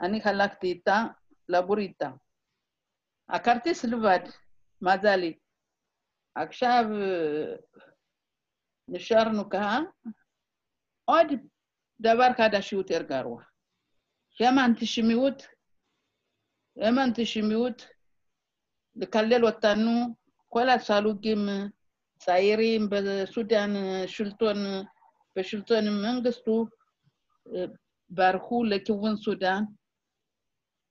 [0.00, 1.04] אני הלכתי איתה,
[1.48, 2.10] לגור איתה.
[8.90, 9.76] nisharnukaha
[11.08, 11.28] od
[12.00, 13.40] dabar kada shiut ergarwa
[14.38, 15.38] yaman tishimiwut
[16.76, 17.78] yaman tishimiwut
[18.96, 19.84] ልከሌል ወታኑ
[20.52, 21.42] ኮላ ሳሉጊም
[22.22, 23.72] ጻይሪም በሱዳን
[24.14, 24.60] ሽልቶን
[25.36, 26.46] በሽልቶን መንግስቱ
[28.10, 29.62] ባርሁ ለኪውን ሱዳን።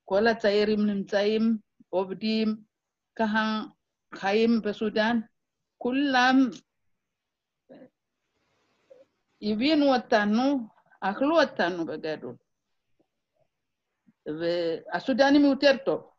[0.07, 1.45] ኮላ ጻይሪም ንምጻይም
[1.93, 2.51] ኦብዲም
[3.17, 3.35] ካሃ
[4.13, 5.17] ካይም በሱዳን።
[5.81, 6.37] ኩላም
[9.39, 10.69] ibi nuwatanu
[11.01, 12.37] aklu watanu bagadu
[14.91, 16.13] asudani miuterto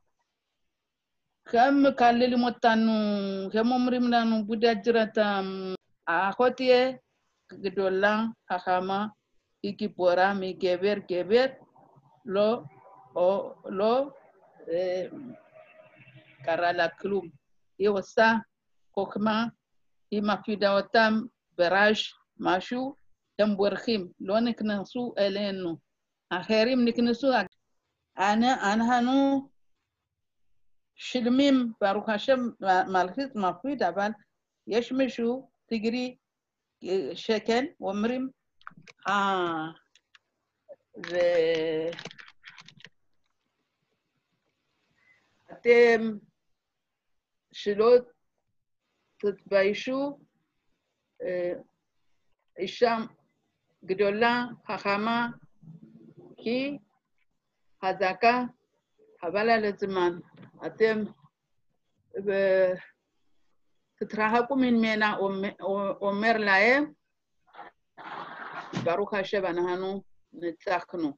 [1.50, 2.94] kam kaleli motanu
[3.52, 5.74] kemomrimlanu budajiratam
[6.06, 7.00] ahotie
[7.62, 9.10] gidolan hakama
[9.62, 11.58] ikipora mi geber geber
[12.24, 12.64] lo
[13.14, 14.14] o lo
[14.70, 15.10] eh,
[16.44, 17.30] karala klum.
[17.78, 18.44] Iwasa
[18.94, 19.50] kokma
[20.10, 21.98] imafida watam beraj
[22.38, 22.96] mashu
[23.40, 25.76] אה, הם בורחים, לא נכנסו אלינו.
[26.30, 27.28] אחרים נכנסו,
[28.16, 29.48] אנחנו
[30.94, 32.40] שלמים, ברוך השם,
[32.92, 34.10] מלכית מפריד, אבל
[34.66, 36.16] יש מישהו, תגרי,
[37.14, 38.30] שכן, אומרים,
[39.08, 39.66] אה,
[45.48, 46.18] ואתם
[47.52, 47.90] שלא
[49.18, 50.18] תתביישו,
[52.58, 52.96] אישה
[53.85, 55.27] גדולה, חכמה,
[56.37, 56.77] כי
[57.85, 58.43] חזקה,
[59.21, 60.19] חבל על הזמן.
[60.65, 61.03] אתם
[63.95, 65.17] תתרחקו ממנה,
[66.01, 66.93] אומר להם,
[68.83, 70.03] ברוך השם, אנחנו
[70.33, 71.13] ניצחנו.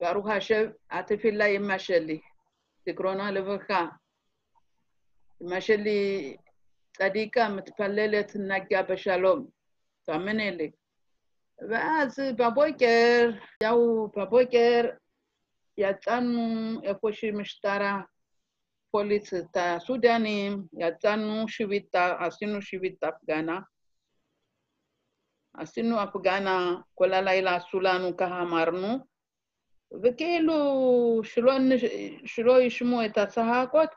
[0.00, 2.20] ברוך השם, התפילה אמא שלי,
[2.84, 3.86] זיכרונה לברכה.
[5.42, 6.36] אמא שלי
[6.96, 9.46] צדיקה, מתפללת, נגעה בשלום,
[10.04, 10.70] תאמיני לי.
[11.69, 13.29] ואז בבוקר,
[13.63, 14.89] זהו, בבוקר
[15.77, 16.39] יצאנו
[16.83, 18.01] איפה שמשטרה,
[18.91, 23.59] פוליס, את הסודנים, יצאנו שביתה, עשינו שביתה הפגנה.
[25.53, 28.87] עשינו הפגנה, כל הלילה עשו לנו, ככה אמרנו,
[30.03, 31.53] וכאילו שלא,
[32.25, 33.89] שלא ישמעו את הצעקות,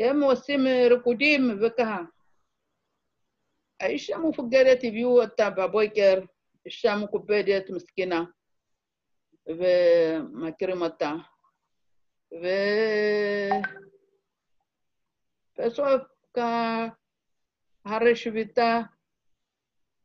[0.00, 1.98] הם עושים ריקודים וככה.
[3.80, 6.20] האישה המפוגרת הביאו אותה בבוקר,
[6.66, 8.24] אישה מכובדת, מסכנה,
[9.46, 11.12] ומכירים אותה.
[15.58, 16.02] ובסוף,
[17.84, 18.80] אחרי שביתה,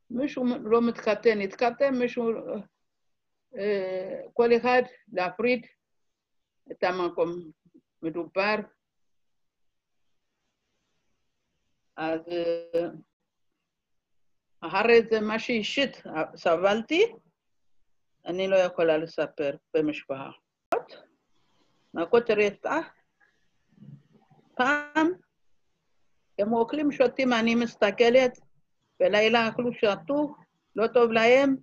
[0.09, 2.31] מישהו לא מתחתן, התחתן מישהו,
[4.33, 4.81] כל אחד
[5.13, 5.65] להפריד
[6.71, 7.51] את המקום
[8.01, 8.55] מדובר.
[11.95, 12.21] אז
[14.61, 16.03] אחרי זה מה שאישית
[16.35, 17.05] סבלתי,
[18.25, 20.29] אני לא יכולה לספר במשפחה.
[21.93, 22.87] מכות רצח,
[24.55, 25.11] פעם
[26.39, 28.39] הם אוכלים, שותים, אני מסתכלת,
[28.99, 30.35] בלילה אכלו, שתו,
[30.75, 31.55] לא טוב להם,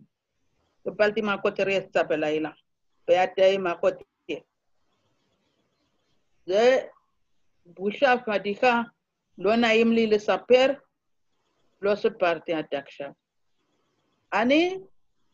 [0.84, 2.50] קיבלתי מכות רצח בלילה,
[3.08, 3.94] בידי מכות
[6.46, 6.86] זה
[7.66, 8.82] בושה, פדיחה,
[9.38, 10.72] לא נעים לי לספר,
[11.82, 13.10] לא סיפרתי עד עכשיו.
[14.32, 14.78] אני,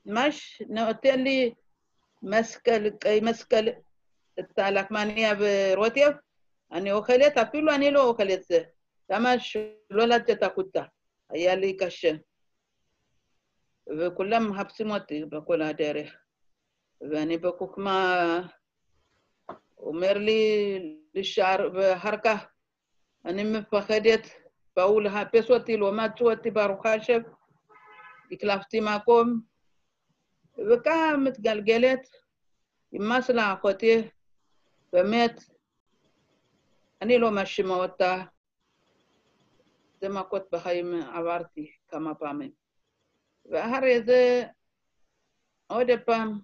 [0.07, 1.54] מה שנותן לי
[2.22, 2.83] מסקל,
[3.22, 3.68] מסקל,
[4.40, 6.11] את הלחמניה ורוטב,
[6.72, 8.62] אני אוכלת, אפילו אני לא אוכלת זה.
[9.11, 10.83] למה שלא לצאת החוצה?
[11.30, 12.12] היה לי קשה.
[13.98, 16.16] וכולם מחפשים אותי בכל הדרך.
[17.00, 18.40] ואני בחוכמה,
[19.78, 22.46] אומר לי לשער, ואחר כך
[23.24, 24.20] אני מפחדת,
[24.76, 27.20] באו לחפש אותי, לא מצאו אותי, ברוך השם,
[28.32, 29.40] הקלפתי מקום,
[30.58, 32.08] וככה מתגלגלת,
[32.92, 34.08] נמאס לאחותי,
[34.92, 35.40] באמת,
[37.02, 38.22] אני לא מאשימה אותה,
[40.00, 42.50] זה מכות בחיים עברתי כמה פעמים.
[43.50, 44.44] ואחרי זה,
[45.66, 46.38] עוד פעם,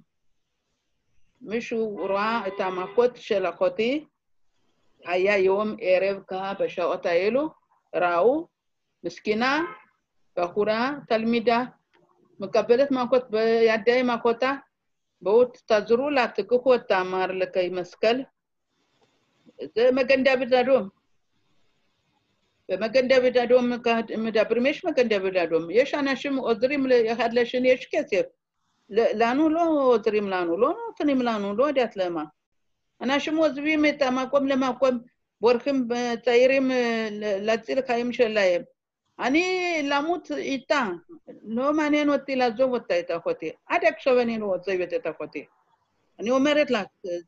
[1.41, 4.05] מישהו ראה את המכות של אחותי,
[5.05, 7.60] היה יום ערב ככה בשעות האלו,
[7.95, 8.49] ራው
[9.05, 9.53] مسكينة
[10.37, 11.73] بخورا تلميذة
[12.41, 14.45] مقبلت ما كنت بيدي ما كنت
[15.23, 18.19] بوت تزرو لا تكوكو تامار لكي مسكل
[19.97, 20.85] መገንዳብ ዳዶም
[22.69, 23.67] በመገንዳብ ዳዶም
[24.25, 24.59] ምዳብር
[25.79, 28.29] የሻናሽም ኦዝሪም የሃድለሽን የሽከሴፍ
[29.21, 29.57] ላኑሎ
[29.95, 30.63] ኦዝሪም ላኑሎ
[30.99, 32.19] ትንም ላኑሎ ዳት ለማ
[33.01, 34.01] አናሽም ወዝቢ ሜጣ
[34.53, 34.97] ለማቆም
[35.41, 35.89] בורחים
[36.25, 36.71] צעירים
[37.21, 38.63] להציל חיים שלהם.
[39.21, 40.89] אני למות איתה,
[41.43, 43.51] לא מעניין אותי לעזוב אותה, את אחותי.
[43.67, 45.45] עד עכשיו אני לא עוזבת את אחותי.
[46.21, 46.83] אני אומרת לה,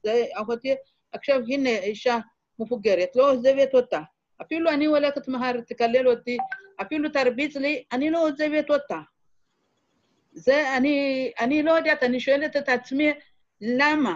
[0.04, 0.74] זה אחותי,
[1.12, 2.18] עכשיו הנה אישה
[2.58, 4.00] מבוגרת, לא עוזבת אותה.
[4.42, 6.36] אפילו אני הולכת מהר, תקלל אותי,
[6.82, 8.98] אפילו תרביץ לי, אני לא עוזבת אותה.
[10.32, 13.10] זה, אני, אני לא יודעת, אני שואלת את עצמי,
[13.60, 14.14] למה?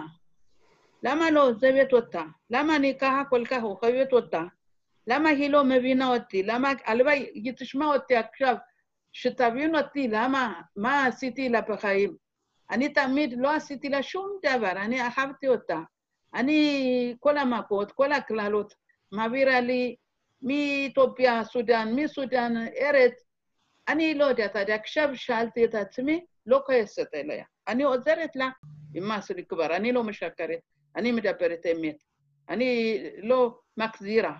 [1.03, 2.23] למה לא עוזבת אותה?
[2.49, 4.43] למה אני ככה כל כך אוהבת אותה?
[5.07, 6.43] למה היא לא מבינה אותי?
[6.43, 8.55] למה, הלוואי, היא תשמע אותי עכשיו,
[9.13, 12.15] שתבין אותי, למה, מה עשיתי לה בחיים.
[12.71, 15.79] אני תמיד לא עשיתי לה שום דבר, אני אהבתי אותה.
[16.33, 18.73] אני, כל המפות, כל הקללות,
[19.11, 19.95] מעבירה לי
[20.41, 23.23] מאתיופיה, סודאן, מסודאן, ארץ.
[23.87, 27.45] אני לא יודעת, עד עכשיו שאלתי את עצמי, לא כועסת אליה.
[27.67, 28.49] אני עוזרת לה,
[28.93, 30.59] נמאס לי כבר, אני לא משקרת,
[30.97, 32.03] אני מדברת אמת.
[32.49, 34.37] אני לא מחזירה.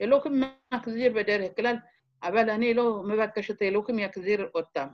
[0.00, 0.42] אלוהים
[0.74, 1.76] מחזיר בדרך כלל,
[2.22, 4.88] אבל אני לא מבקשת, אלוהים יחזיר אותם,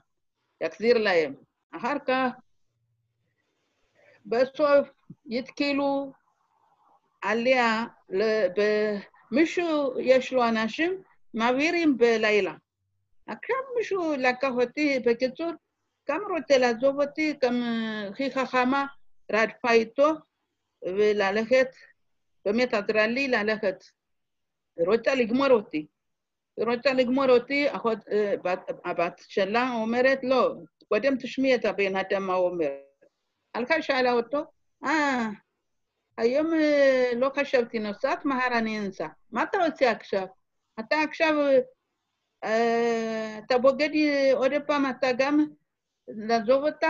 [0.61, 1.35] יחזיר להם.
[1.71, 2.31] אחר כך,
[4.25, 4.87] בסוף
[5.25, 6.11] יתקלו
[7.21, 7.85] עליה,
[9.31, 11.01] מישהו, יש לו אנשים,
[11.33, 12.53] מעבירים בלילה.
[13.27, 15.51] עכשיו מישהו לקח אותי, בקיצור,
[16.09, 17.61] גם רוצה לעזוב אותי, גם
[18.11, 18.85] הכי חכמה,
[19.31, 20.11] רדפה איתו,
[20.85, 21.67] וללכת,
[22.45, 23.83] באמת עזרה לי ללכת.
[24.87, 25.87] רוצה לגמור אותי.
[26.57, 27.97] רוצה לגמור אותי, אחות,
[28.85, 30.53] הבת שלה אומרת, לא,
[30.89, 32.69] קודם תשמעי את הבן אדם מה הוא אומר.
[33.53, 34.43] הלכה שאלה אותו,
[34.83, 35.29] אה,
[36.17, 36.47] היום
[37.15, 39.07] לא חשבתי נוסעת, מחר אני אנסע.
[39.31, 40.25] מה אתה רוצה עכשיו?
[40.79, 41.33] אתה עכשיו,
[42.39, 43.89] אתה בוגד
[44.33, 45.45] עוד פעם, אתה גם
[46.07, 46.89] לעזוב אותה?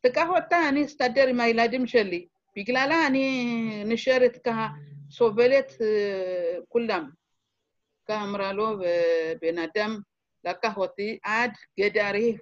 [0.00, 2.26] תיקח אותה, אני אסתדר עם הילדים שלי.
[2.56, 4.68] בגללה אני נשארת ככה,
[5.10, 5.72] סובלת
[6.68, 7.10] כולם.
[8.08, 10.00] ככה אמרה לו, ובן אדם
[10.44, 12.40] לקח אותי עד גדריף,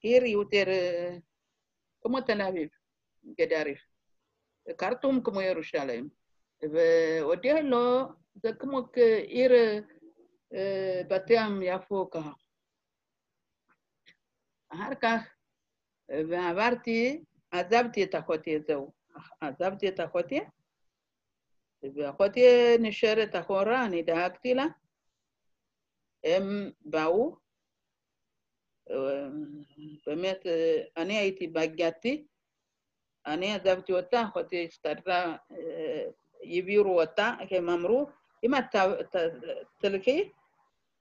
[0.00, 0.64] עיר יותר
[2.02, 2.68] כמו תל אביב,
[3.40, 3.80] גדריף.
[4.78, 6.08] כרטום כמו ירושלים.
[6.62, 8.02] והודיע לו,
[8.34, 8.82] זה כמו
[9.26, 9.52] עיר
[11.08, 12.10] בת ים יפו
[19.40, 20.40] עזבתי את אחותי,
[21.84, 24.64] את ואחותי נשארת אחורה, אני דאגתי לה.
[26.24, 27.36] הם באו,
[30.06, 30.46] באמת,
[30.96, 32.26] אני הייתי בהגעתי,
[33.26, 35.36] אני עזבתי אותה, אחותי הסתדרה,
[36.42, 38.06] העבירו אותה, הם אמרו,
[38.44, 38.94] אם אתה
[39.80, 40.30] תלכי,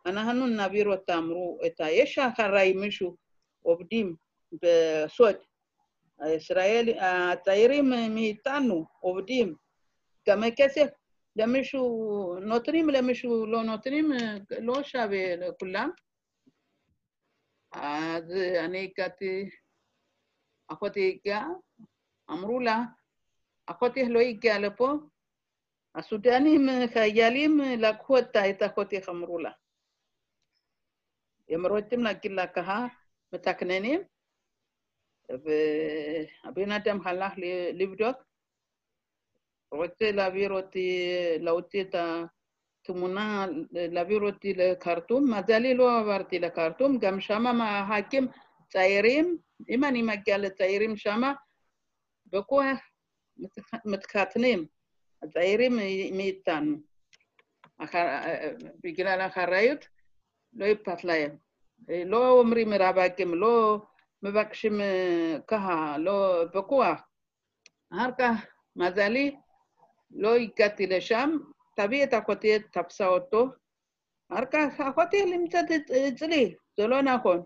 [0.06, 3.16] אנחנו נעביר אותה, אמרו, יש אחריי מישהו,
[3.62, 4.16] עובדים
[4.52, 5.36] בסוד,
[6.36, 9.56] ישראל, הצעירים מאיתנו עובדים,
[10.30, 10.88] גם כסף
[11.36, 14.12] למישהו נותנים, למישהו לא נותנים,
[14.60, 15.90] לא שווה לכולם.
[17.72, 18.32] אז
[18.66, 19.50] אני הגעתי,
[20.68, 21.48] אחותי הגיעה,
[22.30, 22.80] אמרו לה,
[23.66, 24.92] אחותי לא הגיעה לפה,
[25.96, 29.52] הסודנים, חיילים, לקחו אותה, את אחותי, אמרו לה.
[31.50, 32.86] הם רוצים להגיד לה ככה,
[33.34, 34.02] מתקננים,
[35.30, 37.34] והבן אדם הלך
[37.74, 38.18] לבדוק,
[39.72, 41.10] רוצה להעביר אותי,
[41.40, 45.34] להוציא את התמונה, להעביר אותי לקרטום.
[45.34, 48.28] מזלי לא עברתי לקרטום, גם שם הח"כים
[48.70, 49.38] צעירים,
[49.70, 51.22] אם אני מגיעה לצעירים שם,
[52.26, 52.80] בכוח
[53.86, 54.66] מתחתנים,
[55.24, 55.78] הצעירים
[56.18, 56.78] מאיתנו.
[57.78, 58.20] אחר,
[58.84, 59.88] בגלל האחריות,
[60.54, 61.38] לא אכפת להם.
[62.06, 63.82] לא אומרים רווקים, לא
[64.24, 64.82] מבקשים
[65.48, 67.02] ככה, לא בכוח.
[67.94, 69.36] אחר כך, מזלי,
[70.12, 71.38] לא הגעתי לשם,
[71.76, 73.48] תביא את אחותי, תפסה אותו.
[74.30, 75.66] אחר כך אחותי נמצאת
[76.14, 77.44] אצלי, זה לא נכון.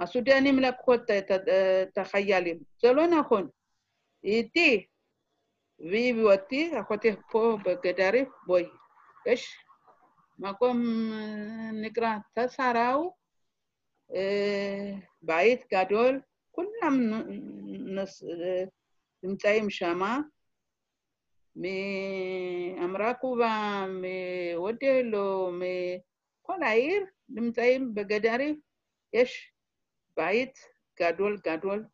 [0.00, 3.48] הסודנים לקחו את החיילים, זה לא נכון.
[4.24, 4.86] איתי,
[5.78, 8.66] והביאו אותי, אחותי פה בגדריף, בואי.
[9.26, 9.56] יש
[10.38, 10.82] מקום
[11.72, 13.14] נקרא תסראו,
[15.21, 16.21] בית גדול,
[16.51, 17.13] כולם
[19.23, 20.19] נמצאים שמה.
[22.75, 28.57] מאמרקובה, מאודלו, מכל העיר, נמצאים בגדריף,
[29.13, 29.53] יש
[30.17, 30.59] בית
[30.99, 31.85] גדול גדול,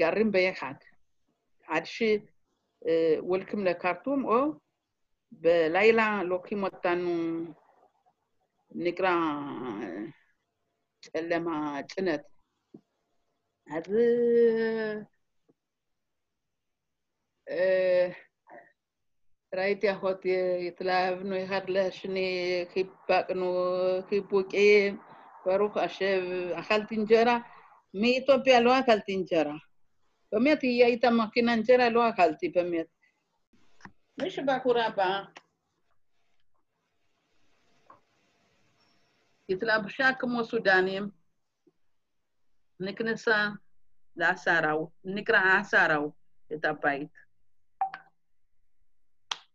[0.00, 0.74] וגרים ביחד.
[1.66, 4.44] עד שהולכים לקרטום, או
[5.32, 7.10] בלילה לוקחים אותנו,
[8.75, 9.15] נקרא
[11.01, 12.21] צלם הצנת.
[13.67, 13.83] אז
[19.55, 23.53] ראיתי אחותי, התלהבנו אחד לשני, חיבקנו
[24.09, 24.99] חיבוקים,
[25.45, 27.39] ברוך השם, אכלתי אינג'רה.
[27.93, 29.55] מאתיופיה לא אכלתי אינג'רה.
[30.31, 32.85] באמת היא הייתה מכינה אנג'רה, לא אכלתי באמת.
[34.21, 34.87] מי שבחורה
[39.55, 41.09] באה, התלבשה כמו סודנים,
[42.79, 43.49] נכנסה
[44.15, 46.11] לעשראו, נקרא עשראו,
[46.53, 47.09] את הבית.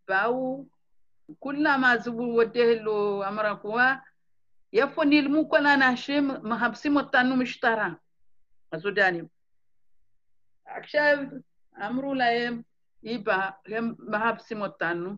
[0.08, 0.66] באו,
[1.38, 3.94] כולם עזבו ודהלו, אמרה כואה,
[4.72, 7.88] איפה נעלמו כל האנשים, מחפשים אותנו משטרה,
[8.72, 9.26] הסודנים.
[10.66, 11.16] עכשיו
[11.86, 12.62] אמרו להם,
[13.02, 15.16] היא באה, הם מחפשים אותנו,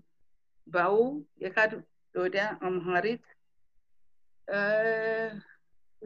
[0.66, 1.68] באו, אחד
[2.14, 3.37] לא יודע, אמהרית,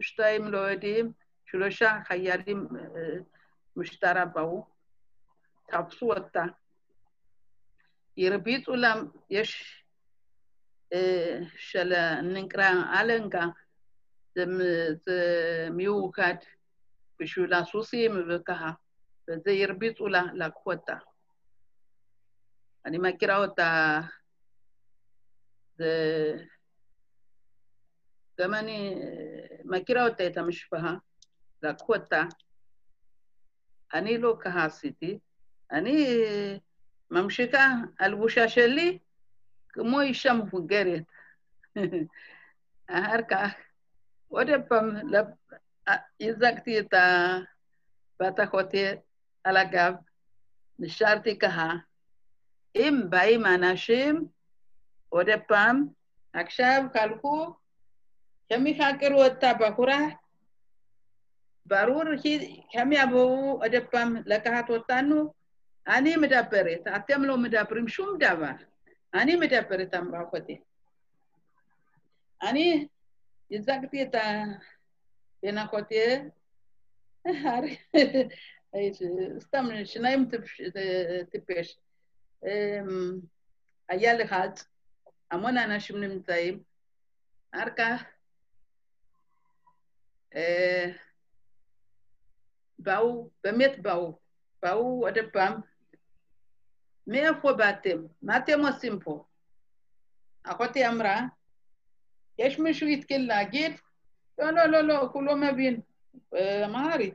[0.00, 1.12] שתיים לא יודעים,
[1.46, 2.68] שלושה חיילים
[3.76, 4.66] משטרה באו,
[5.66, 6.44] תפסו אותה,
[8.18, 9.82] הרביצו להם, יש
[11.56, 12.70] של נקרא
[13.00, 13.44] אלנגה,
[14.34, 14.44] זה
[15.70, 16.34] מיוחד
[17.20, 18.70] בשביל הסוסים וככה,
[19.30, 20.96] וזה הרביצו לה, לקחו אותה.
[22.86, 24.00] אני מכירה אותה,
[25.78, 26.36] זה...
[28.42, 28.94] גם אני
[29.64, 30.94] מכירה אותה, את המשפחה,
[31.62, 32.22] לקחו אותה.
[33.94, 35.18] אני לא ככה עשיתי,
[35.70, 36.06] אני
[37.10, 38.98] ממשיכה הלבושה שלי
[39.68, 41.02] כמו אישה מבוגרת.
[42.90, 43.52] אחר כך,
[44.28, 44.96] עוד פעם,
[46.20, 46.94] הזקתי את
[48.20, 48.84] בת אחותי
[49.44, 49.94] על הגב,
[50.78, 51.72] נשארתי ככה.
[52.76, 54.26] אם באים אנשים,
[55.08, 55.86] עוד פעם,
[56.32, 57.61] עכשיו חלקו,
[58.52, 60.12] kami hakir wata bahura
[61.64, 65.32] barur hi kami abu adapam lakahat watanu
[65.88, 68.60] ani medabere atem lo medabrim shum dava
[69.12, 70.60] ani medabere tamra khote
[72.44, 72.90] ani
[73.48, 74.60] izakti ta
[75.42, 76.28] ena khote
[77.42, 77.64] har
[79.40, 80.28] stam shnaim
[81.32, 81.72] tipesh
[82.44, 83.24] um
[83.88, 84.60] ayal hat
[85.32, 86.60] amona nashim nimtaim
[87.56, 88.04] arka
[92.78, 94.18] באו, באמת באו,
[94.62, 95.60] באו עוד פעם,
[97.06, 97.98] מאיפה באתם?
[98.22, 99.24] מה אתם עושים פה?
[100.42, 101.20] אחותי אמרה,
[102.38, 103.72] יש מישהו התחיל להגיד,
[104.38, 105.80] לא, לא, לא, לא, הוא לא מבין,
[106.64, 107.14] אמהרית.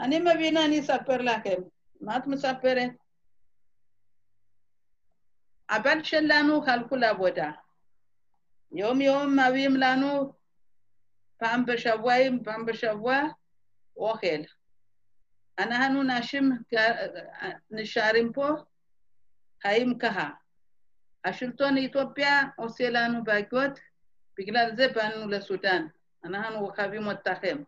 [0.00, 1.62] אני מבינה, אני אספר לכם.
[2.00, 2.90] מה את מספרת?
[5.68, 7.50] הבת שלנו חלקו לעבודה.
[8.72, 10.32] יום יום מביאים לנו
[11.44, 12.14] פעם בשבוע,
[12.44, 13.20] פעם בשבוע,
[13.96, 14.42] אוכל.
[15.58, 16.52] אנחנו נשים
[17.70, 18.48] נשארים פה,
[19.62, 20.30] חיים ככה.
[21.24, 23.78] השלטון האתיופיה עושה לנו בעיות,
[24.38, 25.86] בגלל זה באנו לסודאן.
[26.24, 27.62] אנחנו אוהבים אותכם.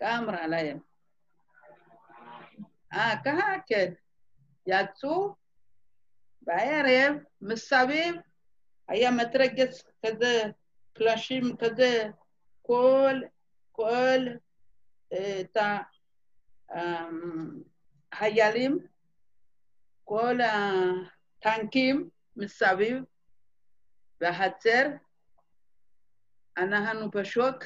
[0.00, 0.78] ככה אמרה להם.
[2.92, 3.92] אה, ככה, כן.
[4.66, 5.34] יצאו,
[6.42, 8.14] בערב, מסביב,
[8.88, 10.42] היה מטרגס כזה,
[10.92, 12.10] פלשים כזה,
[12.68, 13.20] כל,
[13.72, 14.18] כל
[15.08, 15.56] את
[18.12, 18.78] החיילים,
[20.04, 23.02] כל הטנקים מסביב,
[24.20, 24.86] בחצר,
[26.56, 27.64] אנחנו בשוק,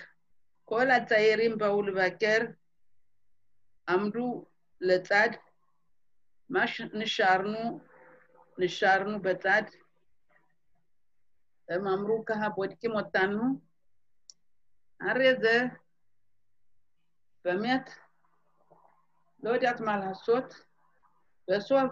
[0.64, 2.38] כל הצעירים באו לבקר,
[3.88, 4.44] עמדו
[4.80, 5.28] לצד,
[6.48, 7.80] מה שנשארנו,
[8.58, 9.62] נשארנו בצד,
[11.68, 13.71] הם אמרו ככה, בודקים אותנו,
[15.10, 15.70] الرزة
[17.44, 17.90] بميت
[19.42, 20.66] لوديات مالها الصوت
[21.48, 21.90] بصوب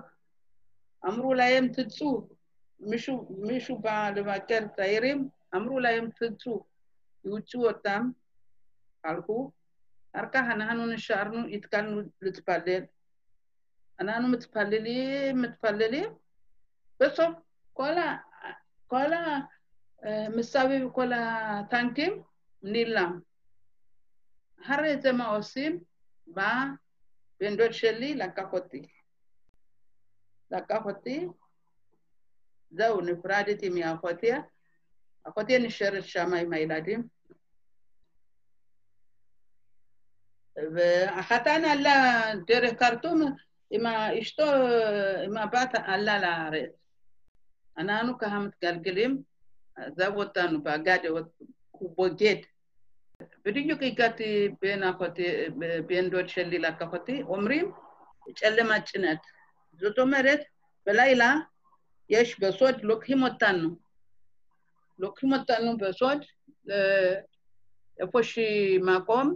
[1.04, 2.28] أمرو لا يمتدسو
[2.80, 6.62] مشو مشو بالمكان تايريم أمرو لا يمتدسو
[7.24, 8.14] يوتشو تام
[9.04, 9.52] قالكو
[10.16, 12.88] أركا هنهانو نشارنو يتكالنو لتبالل
[14.00, 16.16] أنا أنا متبللي متبللي
[17.00, 17.34] بصوب
[17.74, 18.24] كولا
[18.88, 19.48] كولا
[20.06, 22.24] مساوي كولا تانكيم
[22.62, 23.20] נעלם.
[24.62, 25.80] אחרי זה מה עושים?
[26.26, 26.64] בא
[27.40, 28.88] בן דוד שלי, לקח אותי.
[30.50, 31.26] לקח אותי,
[32.70, 34.30] זהו, נפרדתי מאחותי,
[35.24, 37.08] אחותי נשארת שם עם הילדים.
[40.56, 43.34] והחתן עלה דרך כרטום,
[43.70, 44.52] עם אשתו,
[45.24, 46.70] עם הבת עלה לארץ.
[47.78, 49.22] אנחנו ככה מתגלגלים,
[49.76, 50.98] עזב אותנו באגד,
[51.80, 52.46] وبوجيت
[53.46, 55.48] بديو كي كاتي بين أكوتي
[55.88, 57.60] بين دوت شلي لا كوتي عمري
[58.40, 59.22] ጨለማ ጭነት
[59.80, 60.42] ዝቶ መሬት
[60.86, 61.22] በላይላ
[62.10, 63.72] የሽ በሶድ ሎክ ሂሞታን ነው
[64.98, 66.20] ሎክ ሂሞታን ነው በሶድ
[68.12, 68.32] ፎሺ
[68.88, 69.28] ማቆም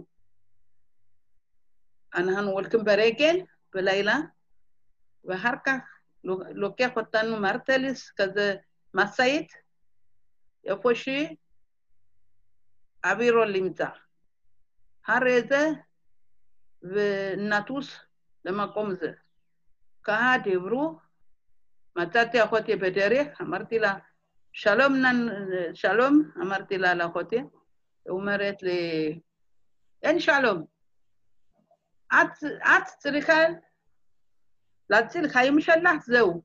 [2.13, 3.37] አንሃን ወልክም በሬጌል
[3.75, 4.09] በላይላ
[5.25, 5.67] በሃርካ
[6.63, 8.37] ሎኪያ ኮታኑ ማርተልስ ከዘ
[8.93, 9.49] ማሳየት
[10.65, 11.03] የፎሺ
[18.93, 19.11] זה.
[20.03, 20.99] ככה דיברו,
[21.95, 23.95] מצאתי אחותי בדרך, אמרתי לה,
[24.53, 25.27] שלום, נן,
[25.73, 27.45] שלום, אמרתי לה לאחותי, היא
[28.09, 29.19] אומרת לי,
[30.03, 30.65] אין שלום.
[32.13, 33.39] את, את צריכה
[34.89, 36.43] להציל חיים שלך, זהו.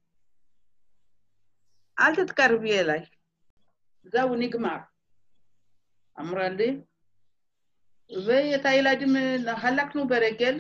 [2.01, 3.05] אל תתקרבי אליי.
[4.03, 4.90] זהו, נגמר.
[6.23, 6.71] amralli
[8.11, 9.15] ve tayladim
[9.63, 10.59] halaknu beregel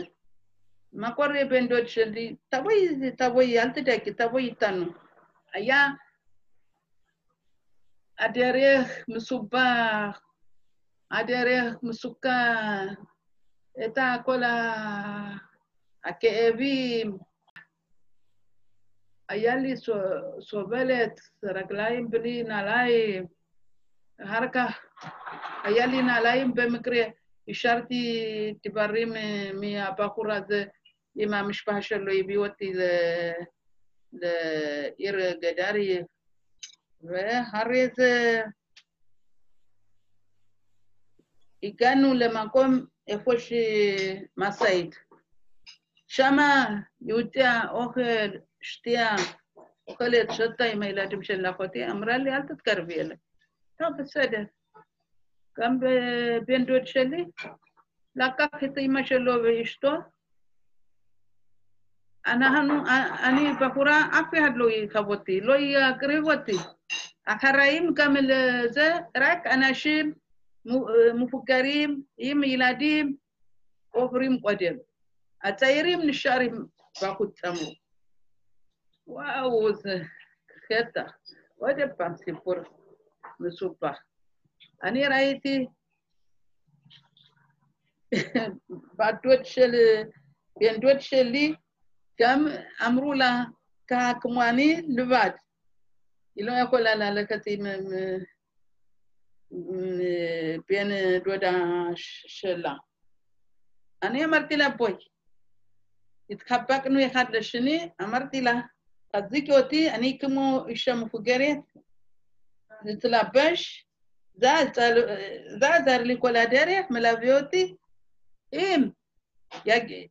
[0.95, 2.17] maቆሬ ቤንዶች እንዲ
[2.53, 2.81] ተወይ
[3.21, 4.79] ተወይ አልትደቂ ተወይ ይታኑ
[5.53, 5.71] አያ
[8.19, 9.53] አደሬህ ምሱባ
[11.11, 12.25] አደሬህ ምሱካ
[13.77, 14.45] እታ ኮላ
[16.05, 16.61] አኬኤቢ
[19.29, 19.65] አያሊ
[20.51, 21.17] ሶበሌት
[21.57, 22.93] ረግላይም ብሊ ናላይ
[24.19, 24.57] ሀርካ
[25.65, 27.03] היה לי נעליים במקרה,
[27.49, 29.13] השארתי דברים
[29.61, 30.65] מהבחור הזה
[31.17, 32.73] עם המשפחה שלו, הביאו אותי
[34.13, 36.03] לעיר גדרי,
[37.03, 38.43] ואחרי זה
[41.63, 44.95] הגענו למקום איפה שמשאית.
[46.09, 46.67] שמה
[47.01, 48.31] יהודיה אוכל,
[48.61, 49.17] שתייה,
[49.89, 53.17] אוכלת, שותה עם הילדים של אחותי, אמרה לי, אל תתקרבי אליי.
[53.79, 54.43] טוב, בסדר.
[55.61, 55.81] גם
[56.47, 57.25] בן דוד שלי,
[58.17, 59.93] לקח את אמא שלו ואשתו.
[62.27, 62.75] אנחנו,
[63.25, 66.57] אני בחורה, אף אחד לא יכאב אותי, לא יקריב אותי.
[67.27, 70.15] אחראים גם לזה, רק אנשים
[71.15, 73.17] מבוגרים עם ילדים
[73.91, 74.75] עוברים קודם.
[75.43, 76.67] הצעירים נשארים
[77.03, 77.75] בחוץ אמרו.
[79.07, 80.03] וואו, זה
[80.69, 81.03] קטע.
[81.57, 82.55] עוד פעם סיפור
[83.41, 84.10] מסופח.
[84.83, 85.67] אני ראיתי
[88.95, 89.71] בת דוד של,
[90.61, 91.55] בן דוד שלי,
[92.21, 92.47] גם
[92.87, 93.43] אמרו לה,
[94.43, 95.31] אני, לבד.
[96.37, 97.67] היא לא יכולה ללכת עם
[100.69, 100.89] בן
[101.25, 101.53] דודה
[101.97, 102.75] שלה.
[104.03, 104.93] אני אמרתי לה, בואי.
[106.31, 108.53] התחבקנו אחד לשני, אמרתי לה,
[109.13, 111.59] תחזיקי אותי, אני כמו אישה מבוגרת,
[112.85, 113.90] להתלבש,
[114.41, 117.77] זה עזר לי כל הדרך, מלווה אותי.
[118.53, 118.89] אם,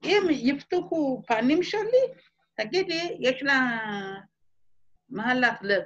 [0.04, 2.14] אם יפתחו פנים שלי,
[2.56, 3.80] תגידי, יש לה
[5.10, 5.84] מהלך לב.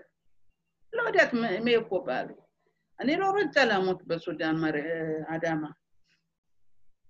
[0.93, 1.33] לא יודעת
[1.63, 2.33] מאיפה בא לי.
[2.99, 4.55] אני לא רוצה למות בסודאן,
[5.27, 5.69] אדמה.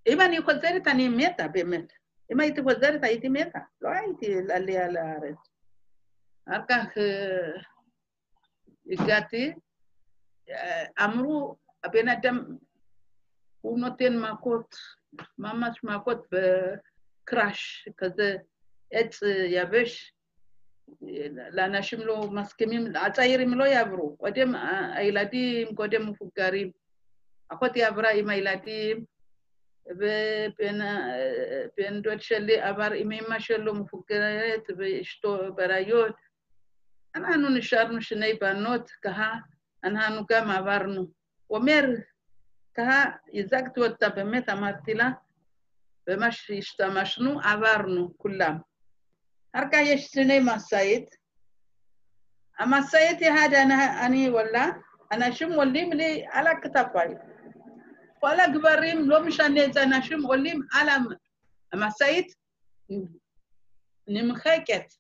[0.08, 1.94] אם אני חוזרת, אני מתה באמת.
[2.32, 3.60] אם הייתי חוזרת, הייתי מתה.
[3.82, 5.36] לא הייתי עלייה לארץ.
[6.48, 6.98] אחר כך
[8.92, 9.54] הגעתי,
[11.04, 12.45] אמרו, הבן אדם,
[13.62, 14.76] הוא נותן מכות,
[15.38, 18.36] ממש מכות בקראש, כזה
[18.91, 20.14] עץ יבש,
[21.51, 24.56] לאנשים לא מסכימים, הצעירים לא יעברו, קודם
[24.95, 26.72] הילדים, קודם מבוגרים.
[27.49, 29.06] אחותי עברה עם הילדים,
[29.86, 30.80] ובן
[32.01, 36.16] דוד שלי עבר עם אמא שלו מבוגרת ואשתו בראיות.
[37.16, 37.49] אנחנו
[39.84, 41.08] נשארנו שני בנות, ככה אנחנו גם עברנו.
[41.48, 41.86] הוא אומר,
[42.74, 45.10] ככה הזגתי אותה, באמת אמרתי לה,
[46.08, 48.58] במה שהשתמשנו, עברנו כולם.
[49.54, 51.16] אחר כך יש שני משאית.
[52.60, 53.50] המשאית אחד
[54.06, 54.70] אני עולה,
[55.12, 57.18] אנשים עולים לי על הכתפיים.
[58.20, 60.88] כל הגברים, לא משנה איזה אנשים עולים על
[61.74, 62.34] המשאית,
[64.08, 64.94] נמחקת.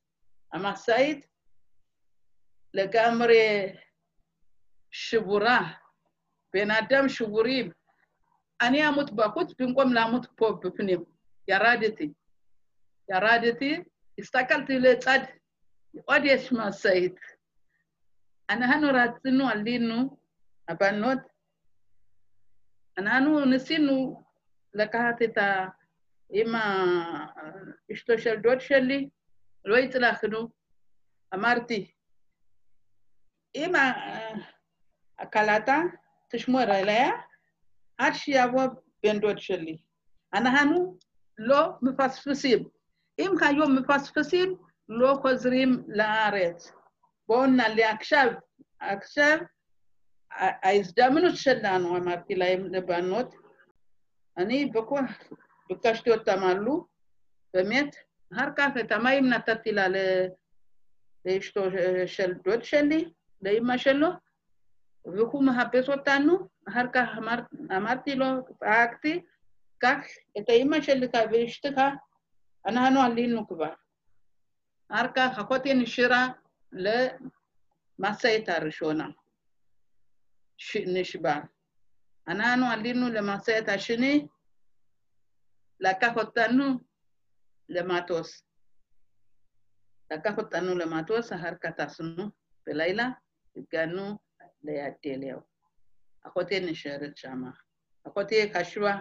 [0.53, 1.25] המשאית
[2.73, 3.73] לגמרי
[4.93, 5.73] שבורה,
[6.53, 7.71] בן אדם שבורים.
[8.61, 11.03] אני אמות בחוץ במקום למות פה בפנים.
[11.47, 12.11] ירדתי.
[13.09, 13.83] ירדתי,
[14.19, 15.19] הסתכלתי לצד,
[16.05, 17.15] עוד יש משאית.
[18.49, 20.17] אנחנו רצינו, עלינו,
[20.67, 21.19] הבנות,
[22.97, 24.23] אנחנו ניסינו
[24.73, 25.67] לקחת את ה...
[26.29, 26.55] עם
[27.93, 29.09] אשתו של דוד שלי,
[29.65, 30.49] לא הצלחנו.
[31.33, 31.91] אמרתי,
[33.55, 33.71] אם
[35.19, 35.81] הקלטה
[36.29, 37.09] תשמור עליה,
[37.97, 38.63] עד שיבוא
[39.03, 39.77] בן דוד שלי.
[40.33, 40.97] אנחנו
[41.37, 42.63] לא מפספסים.
[43.19, 44.55] אם היום מפספסים,
[44.89, 46.71] לא חוזרים לארץ.
[47.27, 48.27] בואו נעלה עכשיו,
[48.79, 49.37] עכשיו
[50.31, 53.35] ההזדמנות שלנו, אמרתי להם לבנות,
[54.37, 55.11] אני בכוח
[55.69, 56.87] ביקשתי אותם עלו,
[57.53, 57.95] באמת,
[58.33, 59.85] אחר כך את המים נתתי לה
[61.25, 61.63] לאשתו
[62.05, 63.11] של דוד שלי,
[63.41, 64.07] לאימא שלו,
[65.05, 66.47] והוא מחפש אותנו.
[66.69, 67.39] אחר כך אמר,
[67.77, 68.25] אמרתי לו,
[68.59, 69.21] צעקתי,
[69.77, 70.05] קח
[70.37, 71.81] את האימא שלך ואשתך,
[72.65, 73.73] אנחנו עלינו כבר.
[74.89, 76.27] אחר כך אחותי נשארה
[77.99, 79.07] למשאית הראשונה,
[80.85, 81.39] נשבר.
[82.27, 84.27] אנחנו עלינו למשאית השני,
[85.79, 86.79] לקח אותנו
[87.69, 88.43] למטוס.
[90.11, 92.29] לקח אותנו למטוס, אחר כך טסנו
[92.67, 93.09] בלילה,
[93.55, 94.17] הגענו
[94.63, 95.39] ליד אליהו.
[96.27, 97.43] אחותי נשארת שם.
[98.07, 98.99] אחותי חשבה,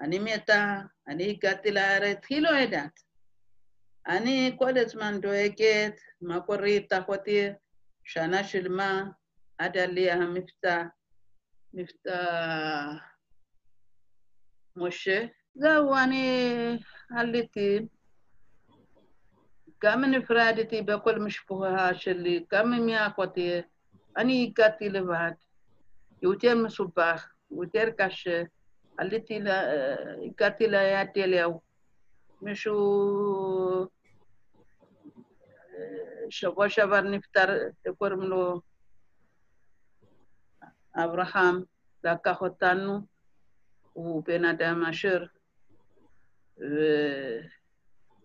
[0.00, 3.00] אני מתה, אני הגעתי לארץ, היא לא יודעת.
[4.06, 7.48] אני כל הזמן דואגת מה קורה איתה אחותי,
[8.04, 9.04] שנה שלמה
[9.58, 10.82] עד עלייה המבצע,
[11.74, 12.22] מבצע
[14.76, 15.24] משה.
[24.16, 25.32] אני הגעתי לבד,
[26.22, 28.42] יותר מסובך, יותר קשה,
[28.98, 29.40] עליתי,
[30.26, 31.60] הגעתי ליד אליהו,
[32.42, 33.86] מישהו
[36.30, 37.58] שבוע שעבר נפטר,
[37.98, 38.60] קוראים לו
[40.94, 41.62] אברהם,
[42.04, 43.00] לקח אותנו,
[43.92, 45.28] הוא בן אדם עשיר,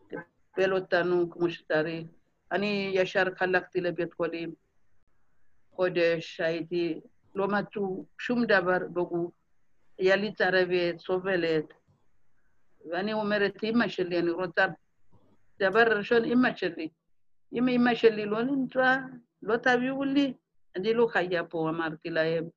[0.07, 2.07] וטיפל אותנו כמו שצריך.
[2.51, 4.66] אני ישר חלקתי לבית חולים.
[5.77, 7.01] kodesh haiti,
[7.35, 9.31] lomatu, shum dabar boku,
[9.99, 11.67] yalit aravet, sovelet.
[12.91, 14.75] Vani umeret imma shelli, yani rotar
[15.59, 16.91] dabar shon imma shelli.
[17.51, 19.09] Imma imma shelli lon intra,
[19.41, 20.35] lo tabi wuli,
[20.75, 22.51] andi lo khayapo amarti laem.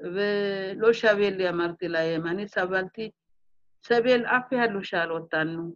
[0.00, 3.12] Ve lo shavelli amarti laem, ani sabalti,
[3.82, 5.74] sabel afi hadu shalotanu.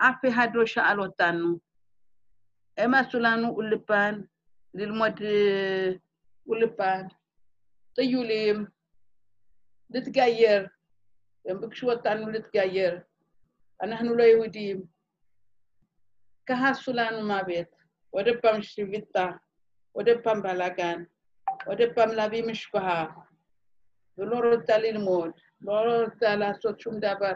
[0.00, 1.60] Afi hadu shalotanu.
[2.76, 4.26] Ema sulanu ulipan,
[4.76, 5.94] אחד לא שאל אותנו.
[5.94, 7.06] הם עשו לנו אולפן, ללמוד אולפן,
[7.94, 8.66] טיולים,
[9.90, 10.66] להתגייר.
[11.46, 13.00] הם ביקשו אותנו להתגייר.
[13.82, 14.82] אנחנו לא יהודים.
[16.46, 17.78] כעסו לנו מוות.
[18.10, 19.26] עוד פעם שביתה,
[19.92, 21.02] עוד פעם בלאגן,
[21.66, 23.06] עוד פעם להביא משפחה,
[24.18, 25.30] ולא רוצה ללמוד.
[25.60, 27.32] לא רוצה לעשות שום דבר,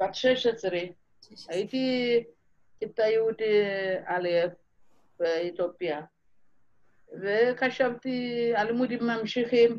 [0.00, 0.78] בת 16,
[1.48, 2.24] הייתי
[2.78, 3.62] כיתה יהודי
[4.06, 4.28] א'
[5.18, 6.00] באתיופיה,
[7.22, 9.78] וחשבתי, הלימודים ממשיכים,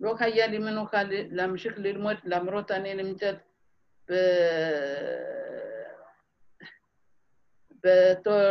[0.00, 3.36] לא היה לי מנוחה להמשיך ללמוד, למרות אני נמצאת
[4.10, 4.14] ב...
[7.84, 8.50] בתור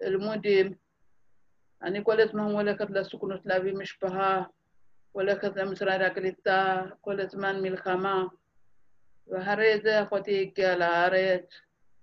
[0.00, 0.74] לימודים.
[5.12, 8.24] הולכת למשרד הקליטה, כל הזמן מלחמה.
[9.26, 11.60] ואחרי זה אחותי הגיעה לארץ.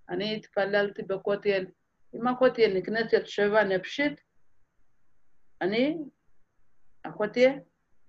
[0.08, 1.66] אני התפללתי בכותל.
[2.14, 4.20] אם הכותל נכנסת שבע נפשית,
[5.60, 5.98] אני,
[7.02, 7.46] אחותי,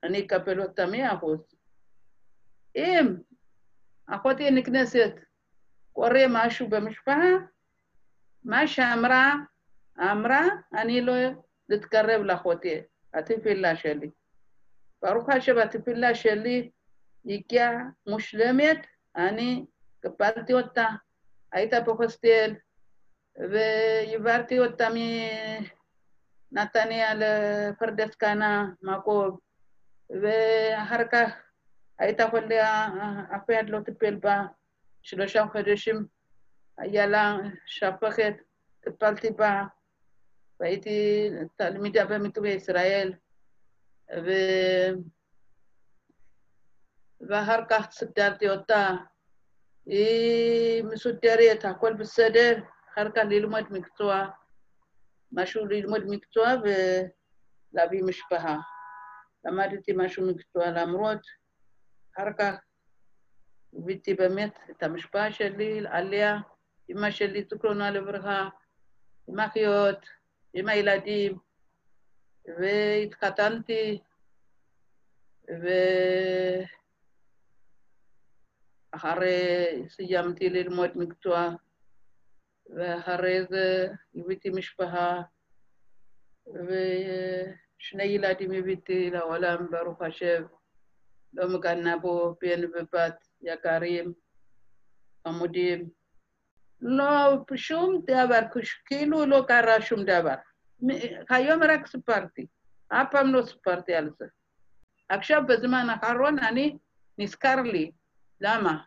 [0.04, 1.56] אני אקבל אותה מאה אחוז.
[2.76, 3.16] אם
[4.08, 5.12] אחותי נכנסת,
[5.94, 7.30] קורה משהו במשפחה,
[8.44, 9.34] מה שאמרה,
[10.00, 10.42] אמרה,
[10.74, 11.14] אני לא
[11.70, 12.82] להתקרב לאחותי,
[13.14, 14.10] התפילה שלי.
[15.02, 16.70] ברוך השם, התפילה שלי
[17.26, 17.72] הגיעה
[18.08, 19.66] מושלמת, אני
[20.00, 20.88] קבלתי אותה,
[21.52, 22.56] הייתה בהוסטל,
[23.36, 24.88] והעברתי אותה
[26.52, 29.38] מנתניה לפרדס כהנא, מקום,
[30.10, 31.32] ואחר כך
[32.00, 32.88] הייתה חולה,
[33.36, 34.42] אף אחד לא טיפל בה,
[35.02, 36.06] שלושה חודשים
[36.78, 38.34] היה לה שפכת,
[38.84, 39.64] טיפלתי בה,
[40.60, 43.14] והייתי תלמידה במקווה ישראל,
[44.18, 44.30] ו...
[47.30, 48.90] ואחר כך סידרתי אותה.
[49.86, 54.28] היא מסודרת, הכל בסדר, אחר כך ללמוד מקצוע,
[55.32, 56.48] משהו ללמוד מקצוע
[57.74, 58.58] ולהביא משפחה.
[59.46, 61.20] למדתי משהו מקצוע למרות,
[62.16, 62.56] אחר כך
[63.74, 66.38] הבאתי באמת את המשפחה שלי עליה,
[66.90, 68.50] אמא שלי, זיכרונה לברכה,
[69.28, 70.06] עם אחיות,
[70.54, 71.38] עם הילדים,
[72.48, 74.00] והתחתנתי,
[78.94, 81.50] ואחרי סיימתי ללמוד מקצוע,
[82.76, 85.22] ואחרי זה הבאתי משפחה,
[86.48, 90.44] ושני ילדים הבאתי לעולם, ברוך השם,
[91.34, 94.14] לא מגנה בו בן ובת יקרים,
[95.28, 95.90] חמודים.
[96.82, 98.40] לא, שום דבר,
[98.86, 100.36] כאילו לא קרה שום דבר.
[101.30, 102.48] היום רק סיפרתי,
[102.88, 104.26] אף פעם לא סיפרתי על זה.
[105.10, 106.78] עכשיו, בזמן האחרון, אני
[107.18, 107.92] נזכר לי.
[108.42, 108.84] למה?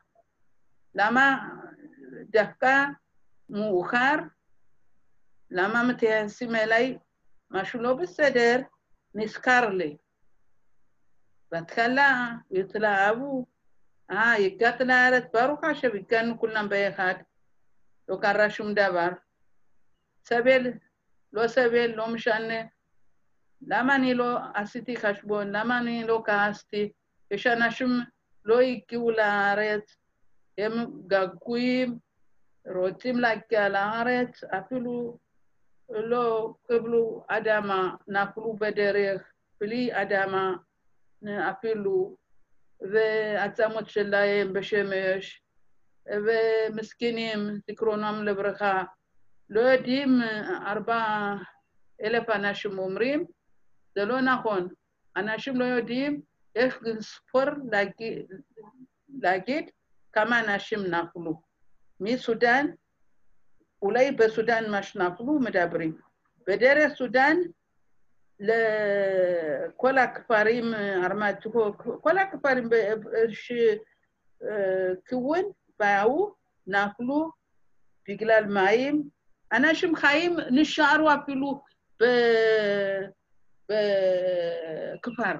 [0.94, 1.48] למה
[2.30, 2.84] דווקא
[3.50, 4.14] מאוחר?
[5.50, 6.98] למה מתייחסים אליי
[7.50, 8.60] משהו לא בסדר?
[9.14, 9.96] נזכר לי.
[11.52, 13.46] בהתחלה התלהבו,
[14.10, 17.14] אה, הגעת לארץ, ברוך השם, הגענו כולם ביחד,
[18.08, 19.08] לא קרה שום דבר.
[20.24, 20.72] סבל,
[21.34, 22.62] לא סבל, לא משנה.
[23.66, 25.56] למה אני לא עשיתי חשבון?
[25.56, 26.92] למה אני לא כעסתי?
[27.30, 27.88] יש אנשים
[28.44, 29.96] לא הגיעו לארץ,
[30.58, 30.72] הם
[31.06, 31.98] געגועים,
[32.66, 35.18] רוצים להגיע לארץ, אפילו
[35.88, 40.54] לא קיבלו אדמה, נפלו בדרך, בלי אדמה
[41.24, 42.16] אפילו,
[42.80, 45.42] ועצמות שלהם בשמש,
[46.06, 48.82] ומסכנים, זיכרונם לברכה,
[49.49, 50.19] לא יודעים,
[50.65, 51.33] ארבע
[52.03, 53.25] אלף אנשים אומרים,
[53.95, 54.67] זה לא נכון.
[55.15, 56.21] אנשים לא יודעים
[56.55, 58.25] איך לספור, להגיד,
[59.21, 59.69] להגיד
[60.13, 61.41] כמה אנשים נפלו.
[61.99, 62.65] מסודאן,
[63.81, 65.97] אולי בסודאן מה שנפלו מדברים.
[66.47, 67.37] בדרך סודאן,
[68.39, 70.73] לכל הכפרים,
[71.03, 72.69] ארמטו, כל הכפרים
[75.01, 75.43] שכיוון
[75.79, 76.33] באו,
[76.67, 77.31] נפלו
[78.07, 79.09] בגלל מים.
[79.52, 81.62] אנשים חיים נשארו אפילו
[83.68, 85.34] בכפר.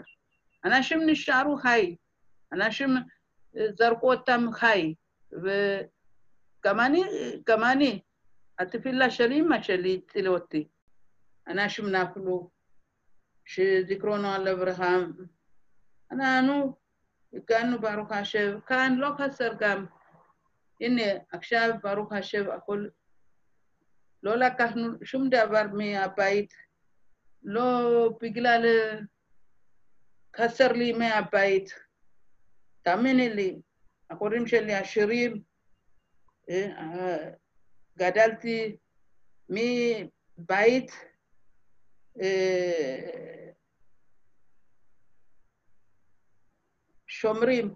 [0.65, 1.97] אנשים נשארו חי.
[2.53, 2.91] אנשים
[3.79, 4.95] זרקו אותם חי.
[5.33, 7.03] וגם אני,
[7.47, 8.01] גם אני,
[8.59, 10.69] התפילה של אמא שלי הצילה אותי.
[11.49, 12.51] אנשים נפלו,
[13.45, 14.97] שזיכרונו לברכה.
[16.11, 16.77] אנחנו
[17.33, 19.87] הגענו, ברוך השם, כאן לא חסר גם.
[20.81, 21.03] הנה,
[21.33, 22.87] עכשיו, ברוך השם, הכל...
[24.25, 26.55] לא לקחנו שום דבר מהבית,
[27.43, 28.65] לא בגלל
[30.37, 31.75] חסר לי מהבית.
[32.83, 33.61] תאמיני לי,
[34.11, 35.43] ההורים שלי עשירים,
[37.99, 38.77] גדלתי
[39.49, 40.93] מבית
[47.07, 47.75] שומרים.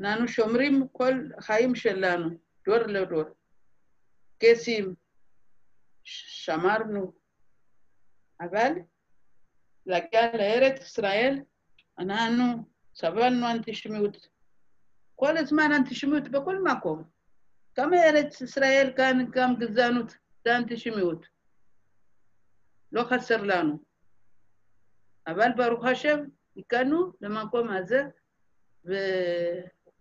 [0.00, 2.28] אנחנו שומרים כל חיים שלנו,
[2.66, 3.24] דור לדור.
[4.38, 4.94] קייסים,
[6.10, 7.12] שמרנו,
[8.40, 8.72] אבל
[9.86, 11.40] להגיע לארץ ישראל,
[11.98, 12.44] אנחנו
[12.94, 14.28] סבלנו אנטישמיות.
[15.16, 17.04] כל הזמן אנטישמיות בכל מקום.
[17.78, 20.12] גם ארץ ישראל כאן גם גזענות
[20.46, 21.26] ואנטישמיות.
[22.92, 23.78] לא חסר לנו.
[25.26, 26.18] אבל ברוך השם,
[26.56, 28.02] הגענו למקום הזה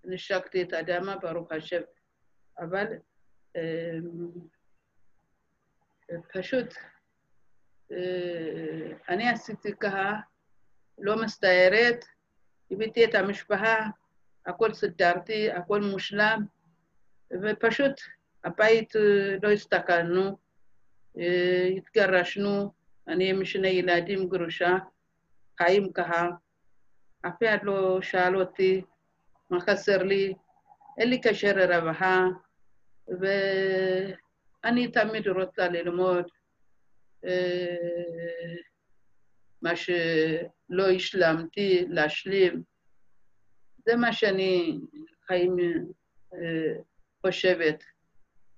[0.03, 1.81] ונשקתי את האדמה, ברוך השם.
[2.59, 2.85] אבל
[3.55, 3.97] אה,
[6.33, 6.73] פשוט
[7.91, 10.13] אה, אני עשיתי ככה,
[10.97, 12.05] לא מסתערת,
[12.71, 13.75] הבאתי את המשפחה,
[14.45, 16.45] הכל סידרתי, הכל מושלם,
[17.31, 18.01] ופשוט
[18.43, 18.93] הבית
[19.43, 20.37] לא הסתכלנו,
[21.77, 22.73] התגרשנו,
[23.07, 24.77] אני עם שני ילדים גרושה,
[25.57, 26.27] חיים ככה,
[27.27, 28.81] אף אחד לא שאל אותי
[29.49, 30.33] מה חסר לי,
[30.97, 32.25] אין לי קשר לרווחה,
[34.63, 36.25] ואני תמיד רוצה ללמוד
[39.61, 42.63] מה שלא השלמתי, להשלים.
[43.85, 44.79] זה מה שאני
[45.27, 45.55] חיים
[47.21, 47.83] חושבת,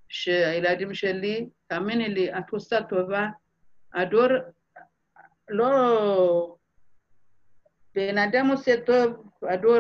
[0.10, 3.28] שהילדים שלי, תאמיני לי, את עושה טובה,
[3.94, 4.28] הדור
[5.50, 6.56] לא...
[7.96, 9.80] בן אדם עושה טוב, הדור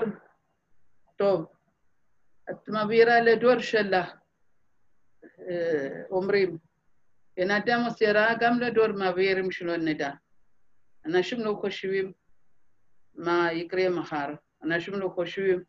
[1.16, 1.46] טוב.
[2.50, 4.21] את מעבירה לדור שלך,
[6.12, 6.58] אומרים.
[7.38, 10.12] בן אדם עושה רע, גם לדור מעבירים שלא נדע.
[11.06, 12.12] אנשים לא חושבים
[13.16, 14.34] מה יקרה מחר,
[14.64, 15.64] אנשים לא חושבים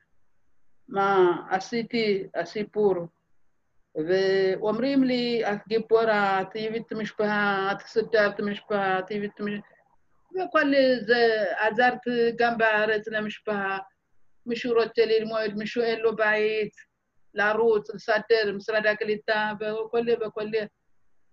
[0.89, 2.95] מה עשיתי, הסיפור,
[3.95, 9.73] ואומרים לי, את גיבורה, את הבאת משפחה, את סידרת משפחה, את הבאת משפחה,
[10.35, 10.73] וכל
[11.07, 11.99] זה עזרת
[12.39, 13.79] גם בארץ למשפחה.
[14.47, 16.73] מישהו רוצה ללמוד, מישהו אין לו בית,
[17.35, 20.45] לרוץ, לסדר, משרד הקליטה וכל וכל.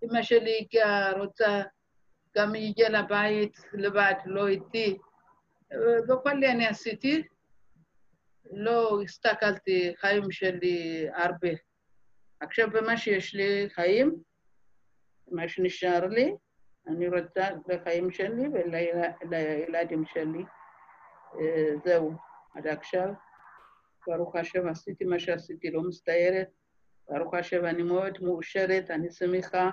[0.04, 1.62] אמא שלי הגיעה, רוצה,
[2.36, 4.98] גם היא הגיעה לבית לבד, לא איתי.
[6.08, 7.22] וכל אני עשיתי,
[8.52, 11.48] לא הסתכלתי חיים שלי הרבה.
[12.40, 14.14] עכשיו במה שיש לי חיים,
[15.28, 16.34] מה שנשאר לי,
[16.88, 20.44] אני רוצה לחיים שלי ולילדים שלי.
[21.84, 22.12] זהו,
[22.54, 23.08] עד עכשיו.
[24.06, 26.48] ברוך השם, עשיתי מה שעשיתי, לא מצטערת.
[27.08, 29.70] ברוך השם, אני מאוד מאושרת, אני שמחה.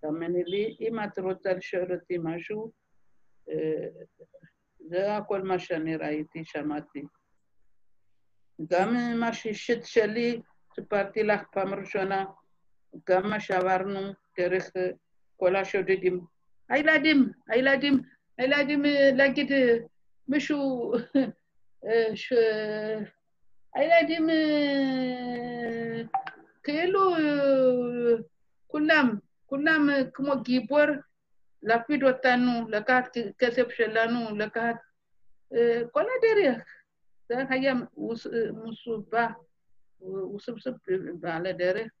[0.00, 2.72] תאמיני לי, אם את רוצה לשאול אותי משהו,
[3.50, 3.88] אה,
[4.88, 7.02] זה הכל מה שאני ראיתי, שמעתי.
[8.70, 10.40] גם מה שאישית שלי,
[10.74, 12.24] סיפרתי לך פעם ראשונה,
[13.08, 14.00] גם מה שעברנו
[14.38, 14.90] דרך אה,
[15.36, 16.20] כל השודדים.
[16.68, 18.00] הילדים, הילדים,
[18.38, 19.52] הילדים, אה, להגיד
[20.28, 20.92] מישהו.
[23.78, 24.28] הילדים
[26.62, 27.00] כאילו
[28.66, 29.14] כולם,
[29.46, 30.86] כולם כמו גיבור,
[31.62, 34.76] להפיד אותנו, לקחת כסף שלנו, לקחת
[35.92, 36.62] כל הדרך.
[37.28, 37.74] זה היה
[38.64, 39.30] מסובך,
[40.36, 40.70] וסבסב
[41.20, 41.92] בעל הדרך.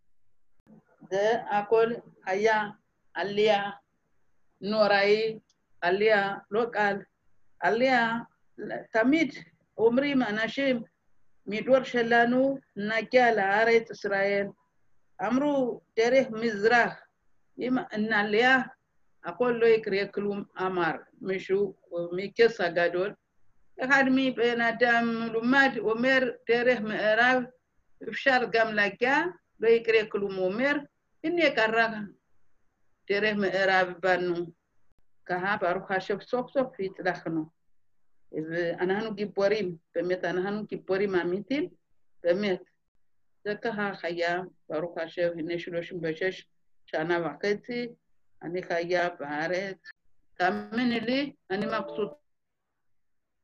[1.10, 1.92] זה הכל
[2.26, 2.64] היה
[3.14, 3.70] עלייה
[4.60, 5.38] נוראי,
[5.80, 6.96] עלייה לא קל,
[7.60, 8.12] עלייה,
[8.92, 9.34] תמיד
[9.78, 10.82] אומרים אנשים
[11.48, 12.32] ሚዶር ሸላኑ
[12.88, 14.48] ናጃላ አሬት እስራኤል
[15.18, 15.44] አምሩ
[15.98, 16.92] ደሬህ ምዝራህ
[17.98, 18.48] እናልያ
[19.24, 20.96] አኮሎይ ክሬክሉም አማር
[21.28, 21.46] ምሹ
[22.16, 23.12] ሚኬስ አጋዶል
[23.78, 27.40] ተካድሚ በናዳም ሉማድ ኦሜር ደሬህ ምዕራብ
[28.00, 29.12] እፍሻር ጋምላጊያ
[29.62, 30.76] በይክሬክሉም ኦሜር
[31.24, 31.78] እኔ ቀራ
[33.08, 34.28] ደሬህ ምዕራብ ባኑ
[35.26, 36.20] ከሀ ባሩካ ሸፍ
[36.84, 37.44] ይጥላክ ነው።
[38.32, 41.68] ואנחנו גיבורים, באמת, אנחנו גיבורים אמיתיים,
[42.22, 42.62] באמת.
[43.44, 46.46] זה ככה חיה, ברוך השם, הנה 36
[46.86, 47.88] שנה וחצי,
[48.42, 49.76] אני חיה בארץ.
[50.34, 52.27] תאמיני לי, אני מבסוט.